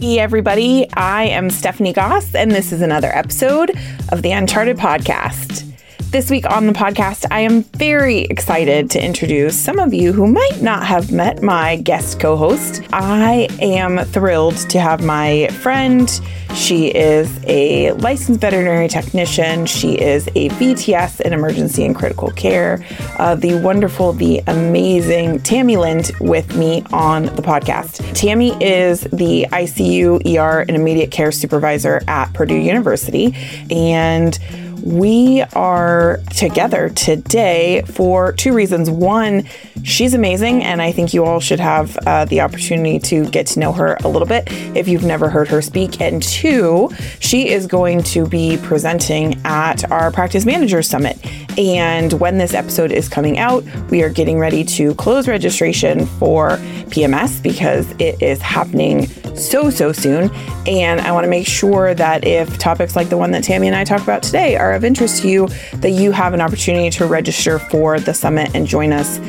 [0.00, 0.88] Hey, everybody.
[0.94, 3.72] I am Stephanie Goss, and this is another episode
[4.10, 5.69] of the Uncharted Podcast.
[6.10, 10.26] This week on the podcast, I am very excited to introduce some of you who
[10.26, 12.82] might not have met my guest co host.
[12.92, 16.10] I am thrilled to have my friend.
[16.56, 19.66] She is a licensed veterinary technician.
[19.66, 22.84] She is a VTS in emergency and critical care.
[23.16, 28.00] Uh, the wonderful, the amazing Tami Lind with me on the podcast.
[28.14, 33.32] Tami is the ICU, ER, and immediate care supervisor at Purdue University.
[33.70, 34.36] And
[34.82, 38.90] we are together today for two reasons.
[38.90, 39.44] One,
[39.82, 43.60] she's amazing, and I think you all should have uh, the opportunity to get to
[43.60, 44.44] know her a little bit
[44.76, 46.00] if you've never heard her speak.
[46.00, 51.18] And two, she is going to be presenting at our Practice Manager Summit.
[51.58, 56.58] And when this episode is coming out, we are getting ready to close registration for
[56.90, 59.06] PMS because it is happening
[59.36, 60.30] so, so soon.
[60.66, 63.74] And I want to make sure that if topics like the one that Tami and
[63.74, 67.06] I talk about today are of interest to you, that you have an opportunity to
[67.06, 69.20] register for the summit and join us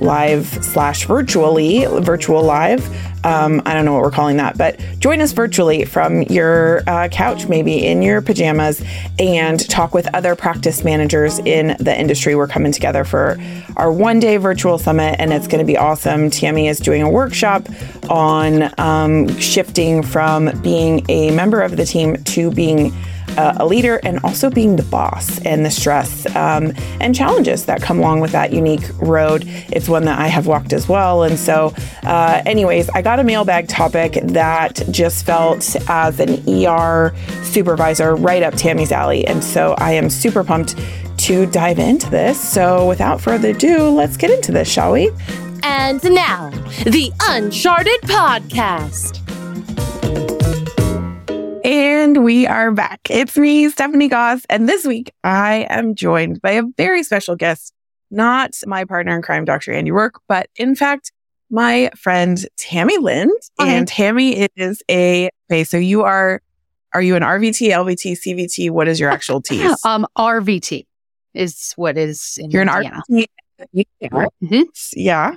[0.00, 2.84] live slash virtually, virtual live.
[3.24, 7.08] Um, I don't know what we're calling that, but join us virtually from your uh,
[7.08, 8.82] couch, maybe in your pajamas,
[9.18, 12.34] and talk with other practice managers in the industry.
[12.34, 13.36] We're coming together for
[13.76, 16.30] our one day virtual summit, and it's going to be awesome.
[16.30, 17.68] Tami is doing a workshop
[18.08, 22.90] on um, shifting from being a member of the team to being
[23.36, 27.82] uh, a leader and also being the boss and the stress um, and challenges that
[27.82, 29.44] come along with that unique road.
[29.70, 31.22] It's one that I have walked as well.
[31.22, 37.14] And so, uh, anyways, I got a mailbag topic that just felt as an ER
[37.42, 39.26] supervisor right up Tami's alley.
[39.26, 40.76] And so I am super pumped
[41.18, 42.40] to dive into this.
[42.40, 45.10] So, without further ado, let's get into this, shall we?
[45.62, 46.50] And now,
[46.84, 49.19] the Uncharted Podcast.
[51.64, 53.00] And we are back.
[53.10, 54.44] It's me, Stephanie Goss.
[54.48, 57.72] And this week I am joined by a very special guest,
[58.10, 59.72] not my partner in crime, Dr.
[59.72, 61.12] Andy Roark, but in fact,
[61.50, 63.30] my friend Tami Lind.
[63.58, 63.68] Hi.
[63.72, 66.40] And Tami is a, okay, so you are,
[66.94, 68.70] are you an RVT, LVT, CVT?
[68.70, 69.62] What is your actual T?
[69.84, 70.86] Um, RVT
[71.34, 73.26] is what is in You're an RVT.
[74.00, 74.26] Yeah.
[74.42, 74.64] Mhm.
[74.96, 75.36] Yeah.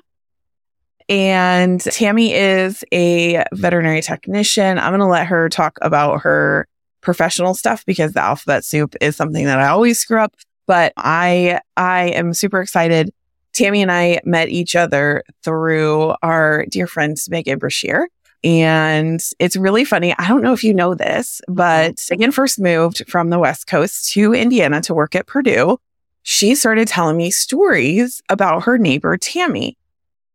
[1.09, 4.79] And Tami is a veterinary technician.
[4.79, 6.67] I'm going to let her talk about her
[7.01, 11.59] professional stuff because the alphabet soup is something that I always screw up, but I
[11.77, 13.11] I am super excited.
[13.53, 18.07] Tami and I met each other through our dear friend Megan Brashear.
[18.43, 20.13] And it's really funny.
[20.17, 24.11] I don't know if you know this, but Megan first moved from the West Coast
[24.13, 25.77] to Indiana to work at Purdue.
[26.23, 29.75] She started telling me stories about her neighbor, Tami.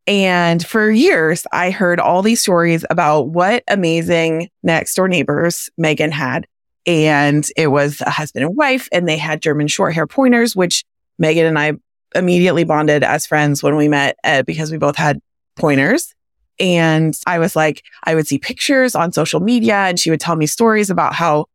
[0.08, 6.10] And for years, I heard all these stories about what amazing next door neighbors Megan
[6.10, 6.46] had.
[6.86, 10.82] And it was a husband and wife, and they had German short hair pointers, which
[11.18, 11.74] Megan and I
[12.14, 15.20] immediately bonded as friends when we met uh, because we both had
[15.56, 16.14] pointers.
[16.58, 20.36] And I was like, I would see pictures on social media, and she would tell
[20.36, 21.46] me stories about how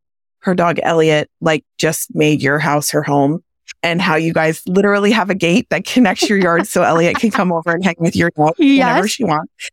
[0.42, 3.42] her dog Elliot like just made your house her home
[3.84, 7.30] and how you guys literally have a gate that connects your yard so Elliot can
[7.30, 9.70] come over and hang with your dog whenever she wants.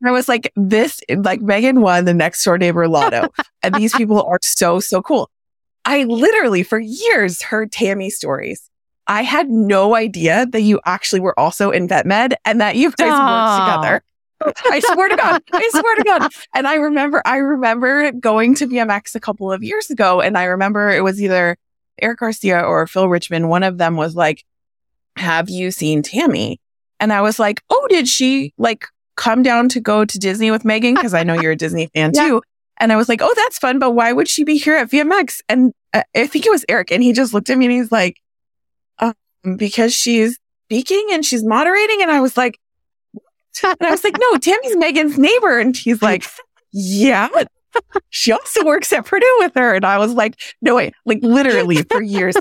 [0.00, 3.28] And I was like, this, like Megan won the next door neighbor lotto.
[3.62, 5.30] and these people are so, so cool.
[5.84, 8.68] I literally for years heard Tami stories.
[9.06, 12.90] I had no idea that you actually were also in vet med and that you
[12.90, 13.78] guys Aw.
[13.78, 14.02] worked together.
[14.72, 15.40] I swear to God.
[15.52, 16.32] I swear to God.
[16.52, 20.20] And I remember, I remember going to VMX a couple of years ago.
[20.20, 21.56] And I remember it was either
[22.02, 23.48] Eric Garcia or Phil Richmond.
[23.48, 24.44] One of them was like,
[25.16, 26.56] have you seen Tami?
[27.00, 28.86] And I was like, oh, did she like
[29.16, 30.96] come down to go to Disney with Megan?
[30.96, 32.28] Cause I know you're a Disney fan Yeah.
[32.28, 32.42] too.
[32.78, 33.78] And I was like, oh, that's fun.
[33.78, 35.40] But why would she be here at VMX?
[35.48, 36.90] And uh, I think it was Eric.
[36.90, 38.16] And he just looked at me and he's like,
[38.98, 39.14] um,
[39.56, 42.02] because she's speaking and she's moderating.
[42.02, 42.58] And I was like,
[43.62, 45.58] and I was like, no, Tami's Megan's neighbor.
[45.58, 46.24] And he's like,
[46.72, 47.28] yeah,
[48.10, 49.74] she also works at Purdue with her.
[49.74, 52.36] And I was like, no, wait, like literally for years,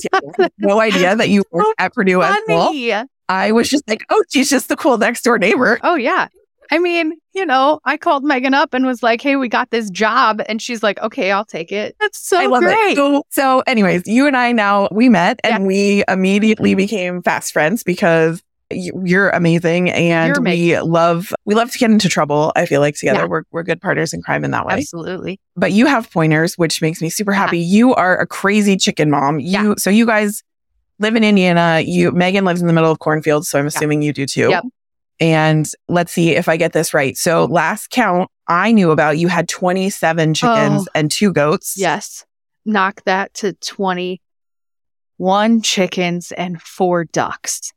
[0.58, 2.68] no idea that you worked oh, at Purdue as well.
[2.68, 2.94] Funny.
[3.30, 5.80] I was just like, oh, she's just the cool next door neighbor.
[5.84, 6.28] Oh yeah.
[6.74, 9.90] I mean, you know, I called Megan up and was like, "Hey, we got this
[9.90, 12.96] job," and she's like, "Okay, I'll take it." That's so great.
[12.96, 17.84] So, so, anyways, you and I now we met and we immediately became fast friends
[17.84, 18.42] because
[18.74, 22.52] you're amazing and You're we love we love to get into trouble.
[22.56, 23.26] I feel like together Yeah.
[23.26, 24.74] we're we're good partners in crime in that way.
[24.76, 25.40] Absolutely.
[25.56, 27.38] But you have pointers, which makes me super Yeah.
[27.40, 27.60] happy.
[27.60, 29.40] You are a crazy chicken mom.
[29.40, 29.74] You Yeah.
[29.78, 30.44] so you guys
[31.00, 31.82] live in Indiana.
[31.86, 34.50] You Megan lives in the middle of cornfields, so I'm assuming you do too.
[34.50, 34.64] Yep.
[35.20, 37.16] And let's see if I get this right.
[37.18, 40.92] So last count I knew about, you had 27 chickens Oh.
[40.96, 41.76] and two goats.
[41.78, 42.26] Yes.
[42.66, 47.72] Knock that to 21 chickens and four ducks.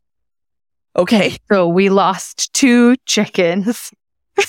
[0.95, 1.37] Okay.
[1.51, 3.91] So we lost two chickens.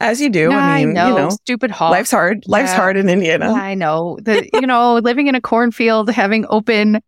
[0.00, 0.50] As you do.
[0.50, 1.92] I mean, know, you know, stupid hog.
[1.92, 2.42] life's hard.
[2.46, 2.76] Life's Yeah.
[2.76, 3.52] hard in Indiana.
[3.52, 7.00] I know that you know living in a cornfield, having open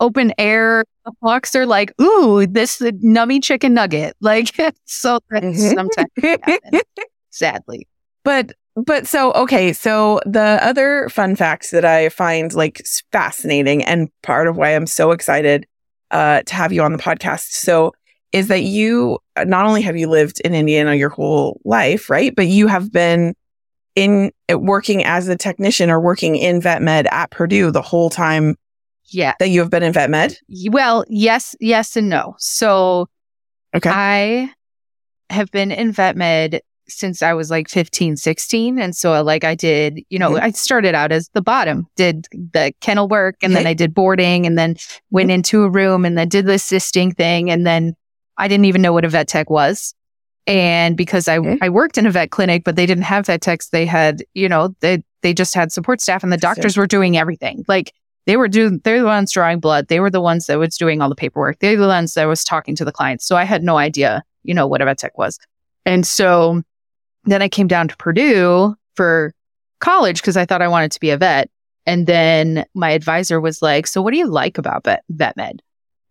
[0.00, 0.84] open air
[1.22, 4.16] hawks are like, ooh, this nummy chicken nugget.
[4.20, 4.54] Like
[4.86, 5.74] so that's Mhm.
[5.74, 6.82] sometimes
[7.30, 7.86] sadly.
[8.24, 12.82] But but so okay, so the other fun facts that I find like
[13.12, 15.66] fascinating and part of why I'm so excited
[16.10, 17.50] uh to have you on the podcast.
[17.52, 17.92] So
[18.32, 22.34] is that you uh, not only have you lived in Indiana your whole life, right?
[22.34, 23.34] But you have been
[23.96, 28.08] in uh, working as a technician or working in vet med at Purdue the whole
[28.08, 28.56] time
[29.06, 29.34] Yeah.
[29.40, 30.36] that you have been in vet med.
[30.70, 32.36] Well, yes, yes, and no.
[32.38, 33.08] So
[33.74, 33.90] Okay.
[33.92, 34.50] I
[35.28, 36.60] have been in vet med
[36.90, 38.78] since I was like 15, 16.
[38.78, 40.40] And so like I did, you know, Mhm.
[40.42, 44.46] I started out as the bottom, did the kennel work and then I did boarding
[44.46, 44.76] and then
[45.10, 47.50] went into a room and then did the assisting thing.
[47.50, 47.94] And then
[48.36, 49.94] I didn't even know what a vet tech was.
[50.46, 51.58] And because I, Okay.
[51.62, 54.48] I worked in a vet clinic, but they didn't have vet techs, they had, you
[54.48, 57.64] know, they, they just had support staff and the doctors were doing everything.
[57.68, 57.92] Like
[58.26, 59.88] they were doing, they're the ones drawing blood.
[59.88, 61.58] They were the ones that was doing all the paperwork.
[61.60, 63.26] They're the ones that was talking to the clients.
[63.26, 65.38] So I had no idea, you know, what a vet tech was.
[65.86, 66.62] And so
[67.24, 69.32] then I came down to Purdue for
[69.80, 71.50] college because I thought I wanted to be a vet.
[71.86, 75.62] And then my advisor was like, So what do you like about vet, vet med?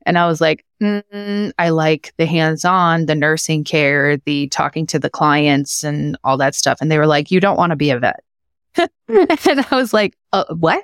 [0.06, 4.88] And I was like, mm, I like the hands on, the nursing care, the talking
[4.88, 6.80] to the clients and all that stuff.
[6.82, 8.24] And they were like, You don't want to be a vet.
[9.08, 10.84] and I was like, uh, What?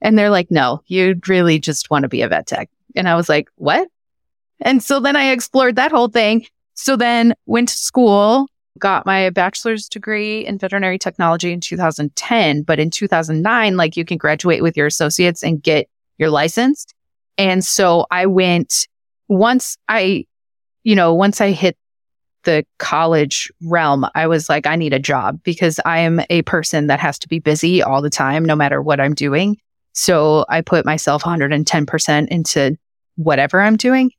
[0.00, 2.70] And they're like, No, you really just want to be a vet tech.
[2.94, 3.88] And I was like, What?
[4.60, 6.46] And so then I explored that whole thing.
[6.74, 8.48] So then went to school,
[8.78, 12.62] got my bachelor's degree in veterinary technology in 2010.
[12.62, 15.88] But in 2009, like you can graduate with your associates and get
[16.18, 16.86] your license.
[17.38, 18.86] And so I went
[19.28, 20.26] once I,
[20.82, 21.76] you know, once I hit
[22.44, 26.88] the college realm, I was like, I need a job because I am a person
[26.88, 29.56] that has to be busy all the time, no matter what I'm doing.
[29.92, 32.76] So I put myself 110% into
[33.16, 34.10] whatever I'm doing.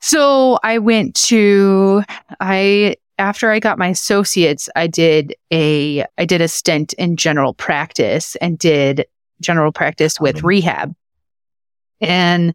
[0.00, 2.02] So I went to,
[2.38, 7.52] I, after I got my associates, I did a, I did a stint in general
[7.54, 9.06] practice and did
[9.40, 10.94] general practice with rehab
[12.00, 12.54] and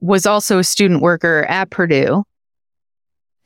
[0.00, 2.24] was also a student worker at Purdue.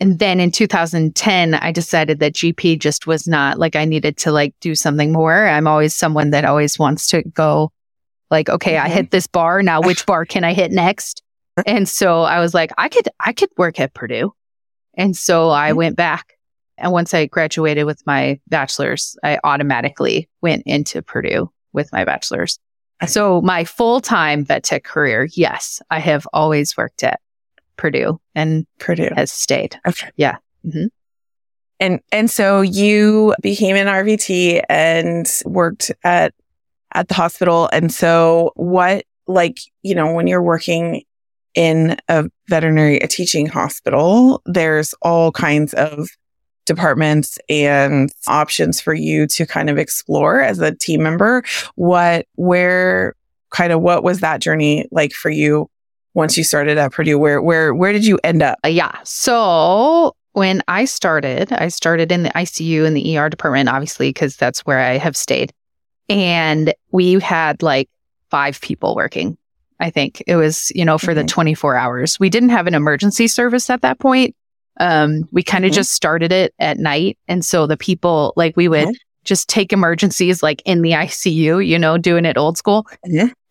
[0.00, 4.32] And then in 2010, I decided that GP just was not like I needed to
[4.32, 5.46] like do something more.
[5.46, 7.70] I'm always someone that always wants to go
[8.30, 8.92] like, okay, I Mhm.
[8.92, 9.62] hit this bar.
[9.62, 11.22] Now which bar can I hit next?
[11.66, 14.32] And so I was like, I could, I could work at Purdue.
[14.94, 15.76] And so I Mhm.
[15.76, 16.34] went back.
[16.78, 22.58] And once I graduated with my bachelor's, I automatically went into Purdue with my bachelor's.
[23.06, 27.20] So my full-time vet tech career, yes, I have always worked at
[27.76, 29.10] Purdue and Purdue.
[29.16, 29.78] has stayed.
[29.86, 30.08] Okay.
[30.16, 30.36] Yeah.
[30.64, 30.88] Mhm.
[31.80, 36.32] And and so you became an RVT and worked at
[36.94, 37.68] at the hospital.
[37.72, 41.02] And so what like, you know, when you're working
[41.54, 46.08] in a veterinary a teaching hospital, there's all kinds of
[46.64, 51.42] departments and options for you to kind of explore as a team member.
[51.74, 53.14] What where
[53.50, 55.68] kind of what was that journey like for you
[56.14, 57.18] once you started at Purdue?
[57.18, 58.58] Where where where did you end up?
[58.64, 58.98] Uh, yeah.
[59.04, 64.36] So when I started, I started in the ICU in the ER department, obviously, because
[64.36, 65.52] that's where I have stayed.
[66.08, 67.88] And we had like
[68.30, 69.36] five people working.
[69.82, 71.28] I think it was, you know, for the Mhm.
[71.28, 72.18] 24 hours.
[72.20, 74.34] We didn't have an emergency service at that point.
[74.80, 75.74] Um, we kind of Mhm.
[75.74, 77.18] just started it at night.
[77.28, 78.94] And so the people, like, we would Mhm.
[79.24, 82.86] just take emergencies like in the ICU, you know, doing it old school.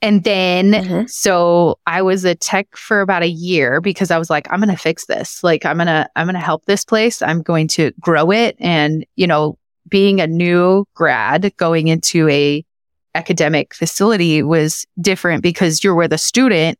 [0.01, 1.09] And then Mhm.
[1.09, 4.75] so I was a tech for about a year because I was like, I'm going
[4.75, 5.43] to fix this.
[5.43, 7.21] Like, I'm going to, I'm going to help this place.
[7.21, 8.55] I'm going to grow it.
[8.59, 9.57] And, you know,
[9.89, 12.63] being a new grad going into a
[13.15, 16.77] academic facility was different because you're with a student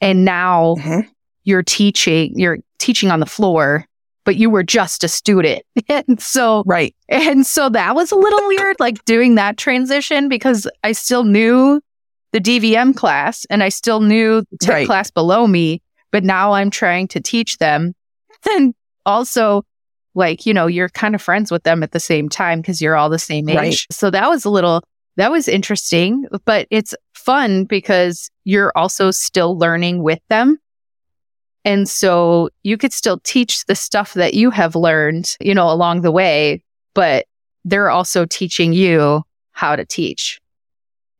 [0.00, 1.08] and now Mhm.
[1.44, 3.86] you're teaching, you're teaching on the floor,
[4.24, 5.62] but you were just a student.
[5.88, 6.94] and so Right.
[7.08, 11.80] and so that was a little weird, like doing that transition because I still knew
[12.32, 14.86] the DVM class and I still knew the Right.
[14.86, 17.94] class below me, but now I'm trying to teach them.
[18.50, 18.74] And
[19.06, 19.62] also,
[20.14, 22.94] like, you know, you're kind of friends with them at the same time because you're
[22.96, 23.56] all the same age.
[23.56, 23.76] Right.
[23.90, 24.82] So that was a little,
[25.16, 30.58] that was interesting, but it's fun because you're also still learning with them.
[31.64, 36.02] And so you could still teach the stuff that you have learned, you know, along
[36.02, 36.62] the way,
[36.94, 37.26] but
[37.64, 40.40] they're also teaching you how to teach.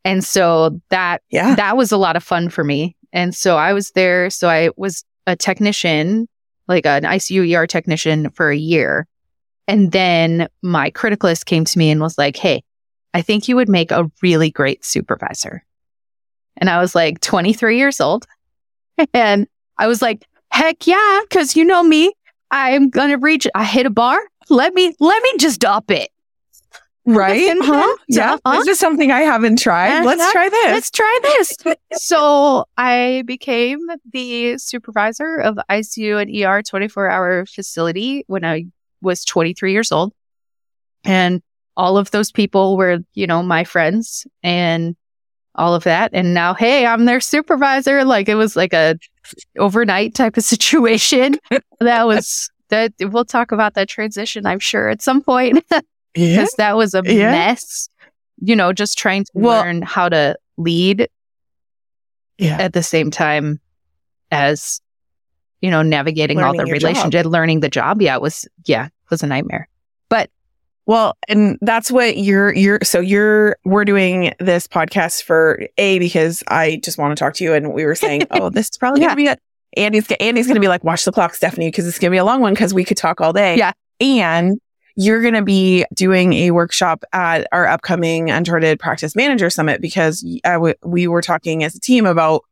[0.04, 1.54] And so that, Yeah.
[1.54, 2.94] that was a lot of fun for me.
[3.12, 4.28] And so I was there.
[4.28, 6.28] So I was a technician,
[6.68, 9.06] like an ICU ER technician for a year.
[9.66, 12.62] And then my criticalist came to me and was like, Hey,
[13.14, 15.64] I think you would make a really great supervisor.
[16.56, 18.26] And I was like 23 years old.
[19.12, 22.12] And I was like, heck yeah, because you know me.
[22.52, 24.20] I'm gonna reach I hit a bar.
[24.48, 26.10] Let me let me just up it.
[27.06, 27.54] Right?
[27.60, 27.96] Huh?
[28.08, 28.38] Yeah.
[28.46, 28.60] uh-huh.
[28.60, 29.92] This is something I haven't tried.
[29.92, 30.04] Uh-huh.
[30.04, 30.66] Let's try this.
[30.66, 31.56] Let's try this.
[32.02, 33.80] so I became
[34.10, 38.66] the supervisor of the ICU and ER 24 hour facility when I
[39.02, 40.14] was 23 years old.
[41.04, 41.42] And
[41.76, 44.94] all of those people were, you know, my friends and
[45.56, 46.10] all of that.
[46.12, 48.04] And now, hey, I'm their supervisor.
[48.04, 48.96] Like it was like a
[49.58, 51.36] overnight type of situation.
[51.80, 55.64] that was that we'll talk about that transition, I'm sure, at some point
[56.14, 56.46] yeah.
[56.58, 57.30] that was a Yeah.
[57.30, 57.88] mess.
[58.40, 61.08] You know, just trying to Well- learn how to lead
[62.38, 62.56] Yeah.
[62.60, 63.60] at the same time
[64.30, 64.80] as
[65.60, 66.72] you know navigating all the job.
[66.72, 68.02] relationship, learning the job.
[68.02, 69.68] Yeah, it was yeah, it was a nightmare.
[70.86, 76.42] Well, and that's what you're you're so you're we're doing this podcast for A because
[76.48, 79.00] I just want to talk to you and we were saying, "Oh, this is probably
[79.00, 79.08] Yeah.
[79.14, 79.36] going to be a
[79.76, 82.18] Andy's Andy's going to be like, "Watch the clock, Stephanie, because it's going to be
[82.18, 83.72] a long one because we could talk all day." Yeah.
[84.00, 84.58] And
[84.96, 90.24] you're going to be doing a workshop at our upcoming Uncharted Practice Manager Summit because
[90.44, 92.42] uh, I w- we were talking as a team about,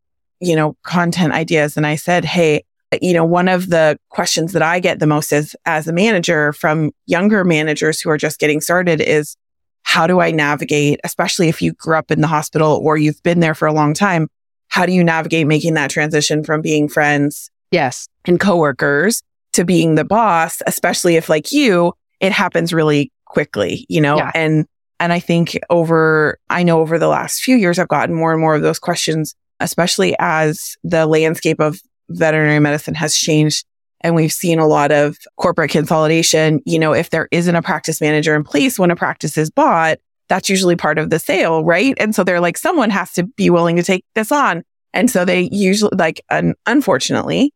[0.40, 1.76] you know, content ideas.
[1.76, 2.64] And I said, Hey,
[3.00, 6.52] you know, one of the questions that I get the most as, as a manager
[6.52, 9.36] from younger managers who are just getting started is
[9.84, 13.40] how do I navigate, especially if you grew up in the hospital or you've been
[13.40, 14.28] there for a long time?
[14.68, 19.22] How do you navigate making that transition from being friends yes, and coworkers
[19.52, 24.16] to being the boss, especially if like you, it happens really quickly, you know?
[24.16, 24.30] Yeah.
[24.34, 24.66] And,
[25.00, 28.40] and I think over, I know over the last few years, I've gotten more and
[28.40, 31.80] more of those questions, especially as the landscape of
[32.18, 33.64] veterinary medicine has changed.
[34.00, 36.60] And we've seen a lot of corporate consolidation.
[36.66, 39.98] You know, if there isn't a practice manager in place when a practice is bought,
[40.28, 41.94] that's usually part of the sale, right?
[41.98, 44.62] And so they're like, someone has to be willing to take this on.
[44.92, 47.52] And so they usually like, un- unfortunately,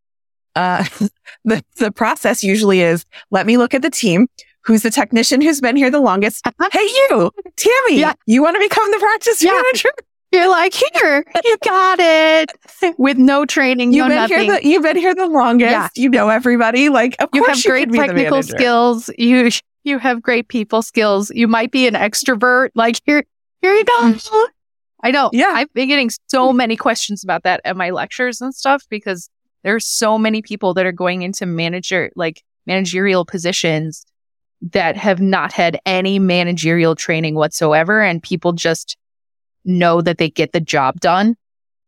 [0.55, 0.85] uh,
[1.45, 4.27] the, the process usually is let me look at the team.
[4.63, 6.45] Who's the technician who's been here the longest?
[6.45, 8.15] hey, you, Tami, Yeah.
[8.27, 9.53] you want to become the practice Yeah.
[9.53, 9.91] manager?
[10.33, 12.51] You're like here, you got it
[12.99, 14.39] with no training, You've no been nothing.
[14.39, 15.71] here the, you've been here the longest.
[15.71, 15.89] Yeah.
[15.95, 16.89] You know everybody.
[16.89, 17.35] Like, of course.
[17.35, 19.11] you course have great could technical skills.
[19.17, 19.51] You
[19.85, 21.31] you have great people skills.
[21.31, 22.71] You might be an extrovert.
[22.75, 23.25] Like here,
[23.63, 24.01] here you go.
[24.01, 24.47] Mm.
[25.05, 25.31] I know.
[25.33, 25.53] Yeah.
[25.55, 26.57] I've been getting so mm.
[26.57, 29.31] many questions about that at my lectures and stuff because
[29.63, 34.05] there's so many people that are going into manager like managerial positions
[34.61, 38.97] that have not had any managerial training whatsoever and people just
[39.67, 41.37] know that they get the job done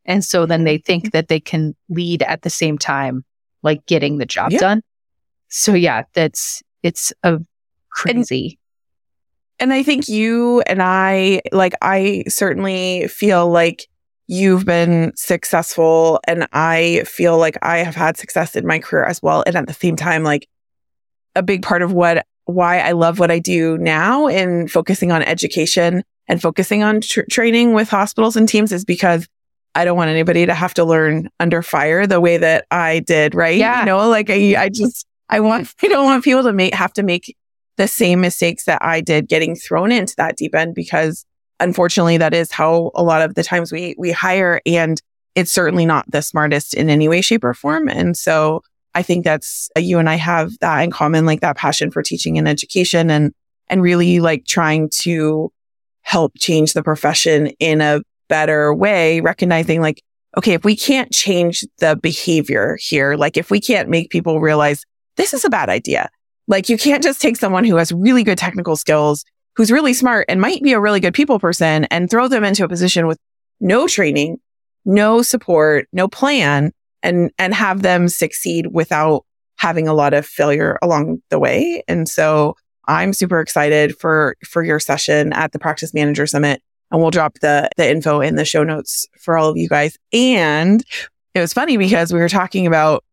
[0.05, 1.11] and so then they think mm-hmm.
[1.13, 3.25] that they can lead at the same time
[3.63, 4.59] like getting the job Yeah.
[4.59, 4.83] done
[5.49, 7.39] so yeah that's it's a
[7.91, 8.59] crazy
[9.61, 13.89] And I think you and I, like, I certainly feel like
[14.29, 19.21] you've been successful and I feel like I have had success in my career as
[19.21, 19.43] well.
[19.47, 20.47] And at the same time, like,
[21.35, 25.23] a big part of what, why I love what I do now in focusing on
[25.23, 29.27] education and focusing on tr- training with hospitals and teams is because
[29.75, 33.35] I don't want anybody to have to learn under fire the way that I did,
[33.35, 33.57] right?
[33.57, 33.81] Yeah.
[33.81, 36.93] You know, like I, I just, I want, I don't want people to make, have
[36.95, 37.37] to make
[37.77, 41.25] the same mistakes that I did getting thrown into that deep end because
[41.61, 45.01] unfortunately that is how a lot of the times we we hire and
[45.35, 48.63] it's certainly not the smartest in any way shape or form and so
[48.95, 52.03] I think that's uh, you and I have that in common like that passion for
[52.03, 53.33] teaching and education and
[53.69, 55.53] and really like trying to
[56.09, 60.03] help change the profession in a better way recognizing like
[60.37, 64.85] okay if we can't change the behavior here like if we can't make people realize
[65.17, 66.11] this is a bad idea
[66.49, 69.25] like you can't just take someone who has really good technical skills,
[69.55, 72.65] who's really smart and might be a really good people person and throw them into
[72.65, 73.19] a position with
[73.61, 74.39] no training,
[74.85, 76.73] no support, no plan
[77.03, 79.25] and, and have them succeed without
[79.57, 81.83] having a lot of failure along the way.
[81.87, 82.55] And so
[82.89, 87.35] I'm super excited for, for your session at the practice manager summit and we'll drop
[87.41, 89.97] the, the info in the show notes for all of you guys.
[90.13, 90.83] And
[91.35, 93.05] it was funny because we were talking about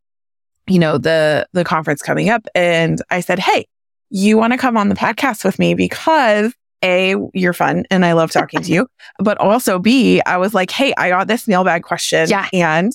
[0.68, 2.48] you know, the, the conference coming up.
[2.56, 3.68] And I said, Hey,
[4.10, 6.54] you want to come on the podcast with me because
[6.84, 8.88] A, you're fun and I love talking to you.
[9.20, 12.48] But also B, I was like, Hey, I got this mailbag question Yeah.
[12.52, 12.92] and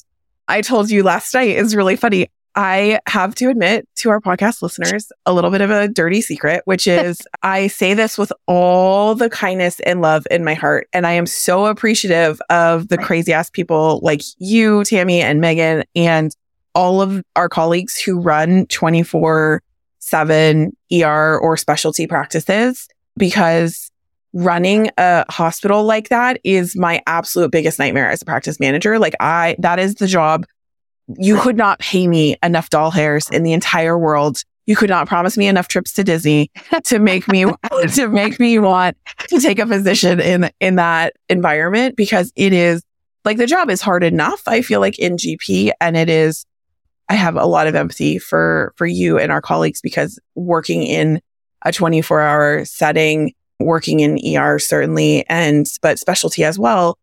[0.49, 2.29] I told you last night is really funny.
[2.57, 6.63] I have to admit to our podcast listeners a little bit of a dirty secret,
[6.65, 10.89] which is I say this with all the kindness and love in my heart.
[10.93, 15.85] And I am so appreciative of the crazy ass people like you, Tami and Megan,
[15.95, 16.35] and
[16.75, 19.63] all of our colleagues who run 24
[19.99, 23.91] seven ER or specialty practices because
[24.33, 28.99] running a hospital like that is my absolute biggest nightmare as a practice manager.
[28.99, 30.47] Like I, that is the job
[31.19, 34.43] you could not pay me enough doll hairs in the entire world.
[34.67, 36.51] You could not promise me enough trips to Disney
[36.85, 37.47] to make me
[37.95, 38.97] to make me want
[39.29, 42.83] to take a position in in that environment because it is
[43.25, 44.43] like the job is hard enough.
[44.47, 46.47] I feel like in GP and it is
[47.09, 51.21] I have a lot of empathy for for you and our colleagues because working in
[51.63, 56.97] a 24 hour setting, working in ER certainly and but specialty as well,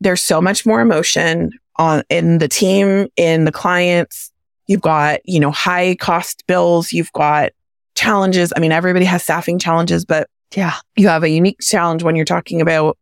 [0.00, 4.30] there's so much more emotion on in the team, in the clients.
[4.66, 6.92] You've got, you know, high cost bills.
[6.92, 7.52] You've got
[7.94, 8.52] challenges.
[8.56, 10.74] I mean, everybody has staffing challenges, but Yeah.
[10.96, 12.98] you have a unique challenge when you're talking about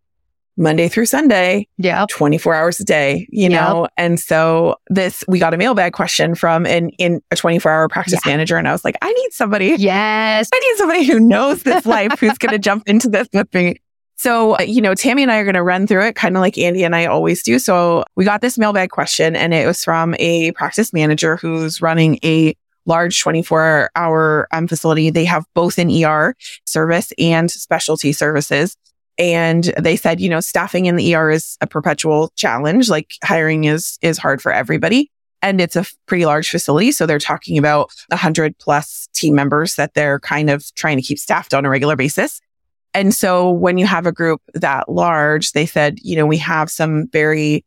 [0.57, 2.07] Monday through Sunday, Yeah.
[2.11, 3.51] 24 hours a day, you Yep.
[3.51, 3.89] know?
[3.97, 8.25] And so this, we got a mailbag question from an, in a 24 hour practice
[8.25, 8.57] manager.
[8.57, 10.49] And I was like, I need somebody Yes.
[10.55, 13.81] I need somebody who knows this life who's going to jump into this with me.
[14.17, 16.41] So, uh, you know, Tami and I are going to run through it kind of
[16.41, 17.59] like Andy and I always do.
[17.59, 22.19] So we got this mailbag question and it was from a practice manager who's running
[22.25, 22.55] a
[22.87, 25.11] large 24 hour um, facility.
[25.11, 28.77] They have both an ER service and specialty services.
[29.17, 32.89] And they said, you know, staffing in the ER is a perpetual challenge.
[32.89, 35.11] Like hiring is, is hard for everybody.
[35.41, 36.91] And it's a pretty large facility.
[36.91, 41.03] So they're talking about a hundred plus team members that they're kind of trying to
[41.03, 42.41] keep staffed on a regular basis.
[42.95, 46.71] And so when you have a group that large, they said, you know, we have
[46.71, 47.65] some very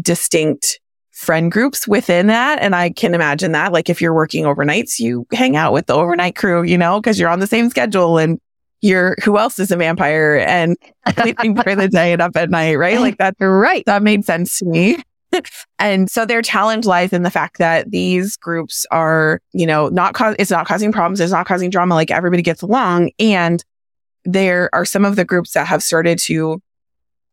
[0.00, 0.78] distinct
[1.12, 2.60] friend groups within that.
[2.60, 3.72] And I can imagine that.
[3.72, 7.18] Like if you're working overnights, you hang out with the overnight crew, you know, because
[7.18, 8.38] you're on the same schedule and
[8.80, 10.76] you're who else is a vampire and
[11.18, 13.00] sleeping for the day and up at night, right?
[13.00, 13.84] Like that's Right.
[13.86, 15.02] that made sense to me.
[15.78, 20.14] and so their challenge lies in the fact that these groups are, you know, not
[20.14, 23.10] cause it's not causing problems, it's not causing drama, like everybody gets along.
[23.18, 23.64] And
[24.24, 26.60] there are some of the groups that have started to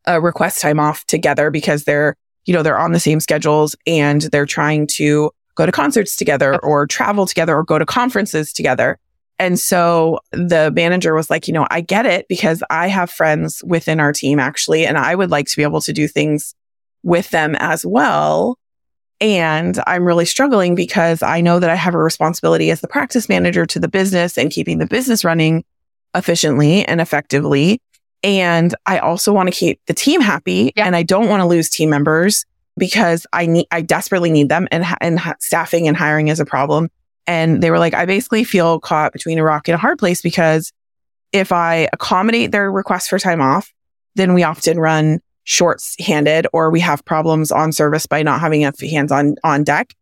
[0.07, 4.23] uh, request time off together because they're, you know, they're on the same schedules and
[4.23, 8.99] they're trying to go to concerts together or travel together or go to conferences together.
[9.39, 13.63] And so the manager was like, you know, I get it because I have friends
[13.65, 16.55] within our team actually, and I would like to be able to do things
[17.03, 18.57] with them as well.
[19.21, 23.29] And I'm really struggling because I know that I have a responsibility as the practice
[23.29, 25.63] manager to the business and keeping the business running
[26.15, 27.79] efficiently and effectively.
[28.23, 30.85] And I also want to keep the team happy Yeah.
[30.87, 32.45] and I don't want to lose team members
[32.77, 36.89] because I need, I desperately need them and, and staffing and hiring is a problem.
[37.27, 40.21] And they were like, I basically feel caught between a rock and a hard place
[40.21, 40.71] because
[41.31, 43.71] if I accommodate their request for time off,
[44.15, 48.79] then we often run short-handed or we have problems on service by not having enough
[48.79, 49.93] hands on, on deck.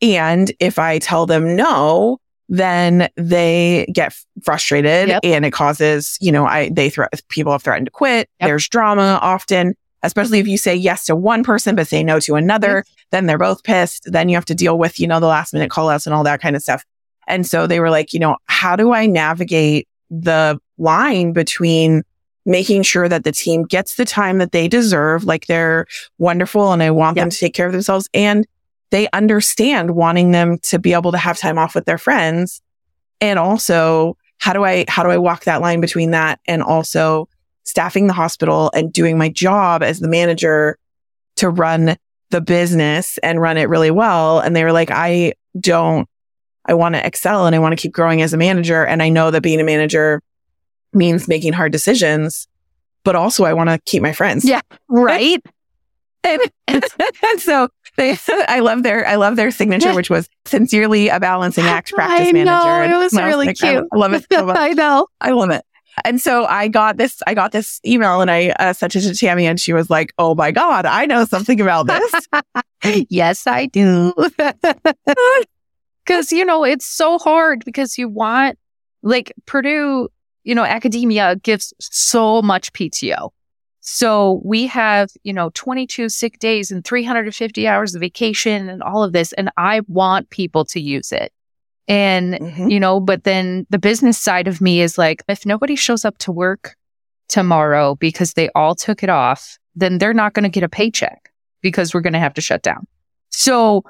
[0.00, 2.18] And if I tell them no,
[2.48, 5.20] then they get frustrated Yep.
[5.22, 8.28] and it causes, you know, I, they threat, people have threatened to quit.
[8.40, 8.48] Yep.
[8.48, 12.36] There's drama often, especially if you say yes to one person, but say no to
[12.36, 14.04] another, then they're both pissed.
[14.06, 16.24] Then you have to deal with, you know, the last minute call outs and all
[16.24, 16.84] that kind of stuff.
[17.26, 22.02] And so they were like, you know, how do I navigate the line between
[22.46, 25.84] making sure that the team gets the time that they deserve, like they're
[26.16, 28.46] wonderful and I want them to take care of themselves and
[28.90, 32.62] they understand wanting them to be able to have time off with their friends.
[33.20, 37.28] And also, how do I, how do I walk that line between that and also
[37.64, 40.78] staffing the hospital and doing my job as the manager
[41.36, 41.96] to run
[42.30, 44.40] the business and run it really well?
[44.40, 46.08] And they were like, I don't,
[46.64, 48.84] I want to excel and I want to keep growing as a manager.
[48.84, 50.22] And I know that being a manager
[50.92, 52.46] means making hard decisions,
[53.04, 54.44] but also I want to keep my friends.
[54.44, 54.60] Yeah.
[54.88, 55.42] Right.
[56.24, 56.82] And,
[57.22, 57.68] and so
[57.98, 58.16] they,
[58.48, 62.32] I love their, I love their signature, which was sincerely a balancing act practice I
[62.32, 62.44] manager.
[62.46, 63.84] know, And it was really like, cute.
[63.92, 64.48] I love it so.
[64.56, 65.06] I know.
[65.20, 65.62] I love it.
[66.04, 69.08] And so I got this, I got this email and I uh, sent it to
[69.10, 72.28] Tami and she was like, Oh my God, I know something about this.
[73.10, 74.14] yes, I do.
[76.06, 78.58] Because, you know, it's so hard because you want,
[79.02, 80.08] like, Purdue,
[80.44, 83.30] you know, academia gives so much PTO.
[83.90, 89.02] So we have, you know, 22 sick days and 350 hours of vacation and all
[89.02, 89.32] of this.
[89.32, 91.32] And I want people to use it.
[91.88, 92.70] And, Mhm.
[92.70, 96.18] you know, but then the business side of me is like, if nobody shows up
[96.18, 96.76] to work
[97.28, 101.32] tomorrow because they all took it off, then they're not going to get a paycheck
[101.62, 102.86] because we're going to have to shut down.
[103.30, 103.84] So,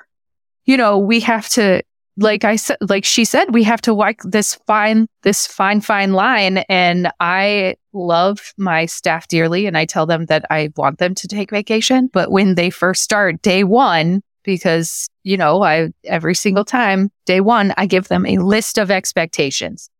[0.64, 1.82] you know, we have to,
[2.16, 6.12] like I said, like she said, we have to walk this fine, this fine, fine
[6.12, 6.58] line.
[6.68, 7.74] And I
[8.06, 9.66] love my staff dearly.
[9.66, 12.08] And I tell them that I want them to take vacation.
[12.12, 17.40] But when they first start day one, because, you know, I, every single time, day
[17.40, 19.90] one, I give them a list of expectations.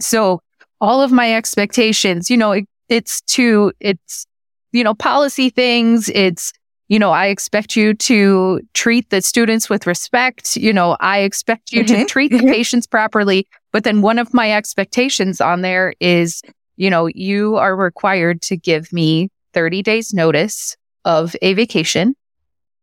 [0.00, 0.40] So
[0.80, 4.26] all of my expectations, you know, it, it's to, it's,
[4.72, 6.08] you know, policy things.
[6.10, 6.52] It's,
[6.88, 10.56] you know, I expect you to treat the students with respect.
[10.56, 11.86] You know, I expect you Mhm.
[11.88, 13.48] to treat the patients properly.
[13.72, 16.42] But then one of my expectations on there is,
[16.76, 22.14] you know, you are required to give me 30 days notice of a vacation.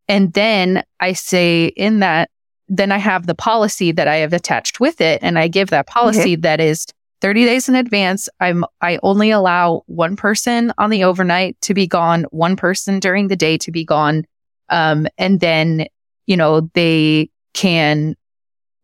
[0.07, 2.29] And then I say in that,
[2.67, 5.19] then I have the policy that I have attached with it.
[5.21, 6.87] And I give that policy that is
[7.21, 8.27] 30 days in advance.
[8.39, 13.27] I'm, I only allow one person on the overnight to be gone, one person during
[13.27, 14.25] the day to be gone.
[14.69, 15.87] Um, and then,
[16.25, 18.15] you know, they can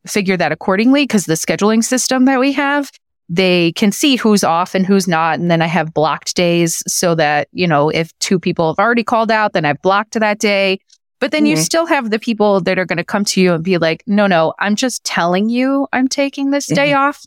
[0.06, 2.92] figure that accordingly because the scheduling system that we have,
[3.30, 5.38] they can see who's off and who's not.
[5.40, 9.04] And then I have blocked days so that, you know, if two people have already
[9.04, 10.80] called out, then I've blocked that day.
[11.20, 11.64] But then you Mhm.
[11.64, 14.26] still have the people that are going to come to you and be like, no,
[14.26, 17.24] no, I'm just telling you I'm taking this day off.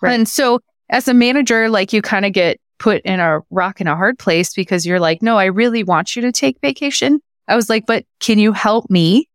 [0.00, 0.12] Right.
[0.12, 0.60] And so
[0.90, 4.18] as a manager, like you kind of get put in a rock and a hard
[4.18, 7.20] place because you're like, no, I really want you to take vacation.
[7.48, 9.28] I was like, but can you help me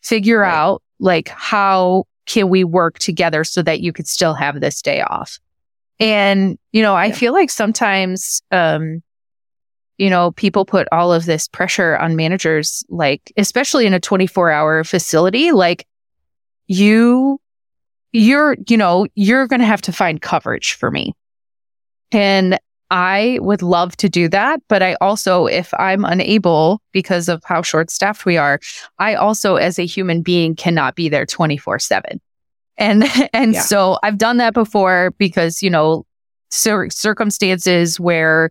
[0.00, 0.54] figure Right.
[0.54, 5.02] out like how can we work together so that you could still have this day
[5.02, 5.38] off?
[6.00, 7.14] And, you know, I Yeah.
[7.14, 9.02] feel like sometimes, um,
[9.98, 14.50] you know, people put all of this pressure on managers, like, especially in a 24
[14.50, 15.86] hour facility, like
[16.66, 17.40] you,
[18.12, 21.14] you're, you know, you're going to have to find coverage for me.
[22.10, 22.58] And
[22.90, 24.60] I would love to do that.
[24.68, 28.60] But I also, if I'm unable because of how short staffed we are,
[28.98, 32.20] I also, as a human being, cannot be there 24 seven.
[32.76, 33.60] And, and Yeah.
[33.62, 36.04] so I've done that before because, you know,
[36.50, 38.50] cir- circumstances where,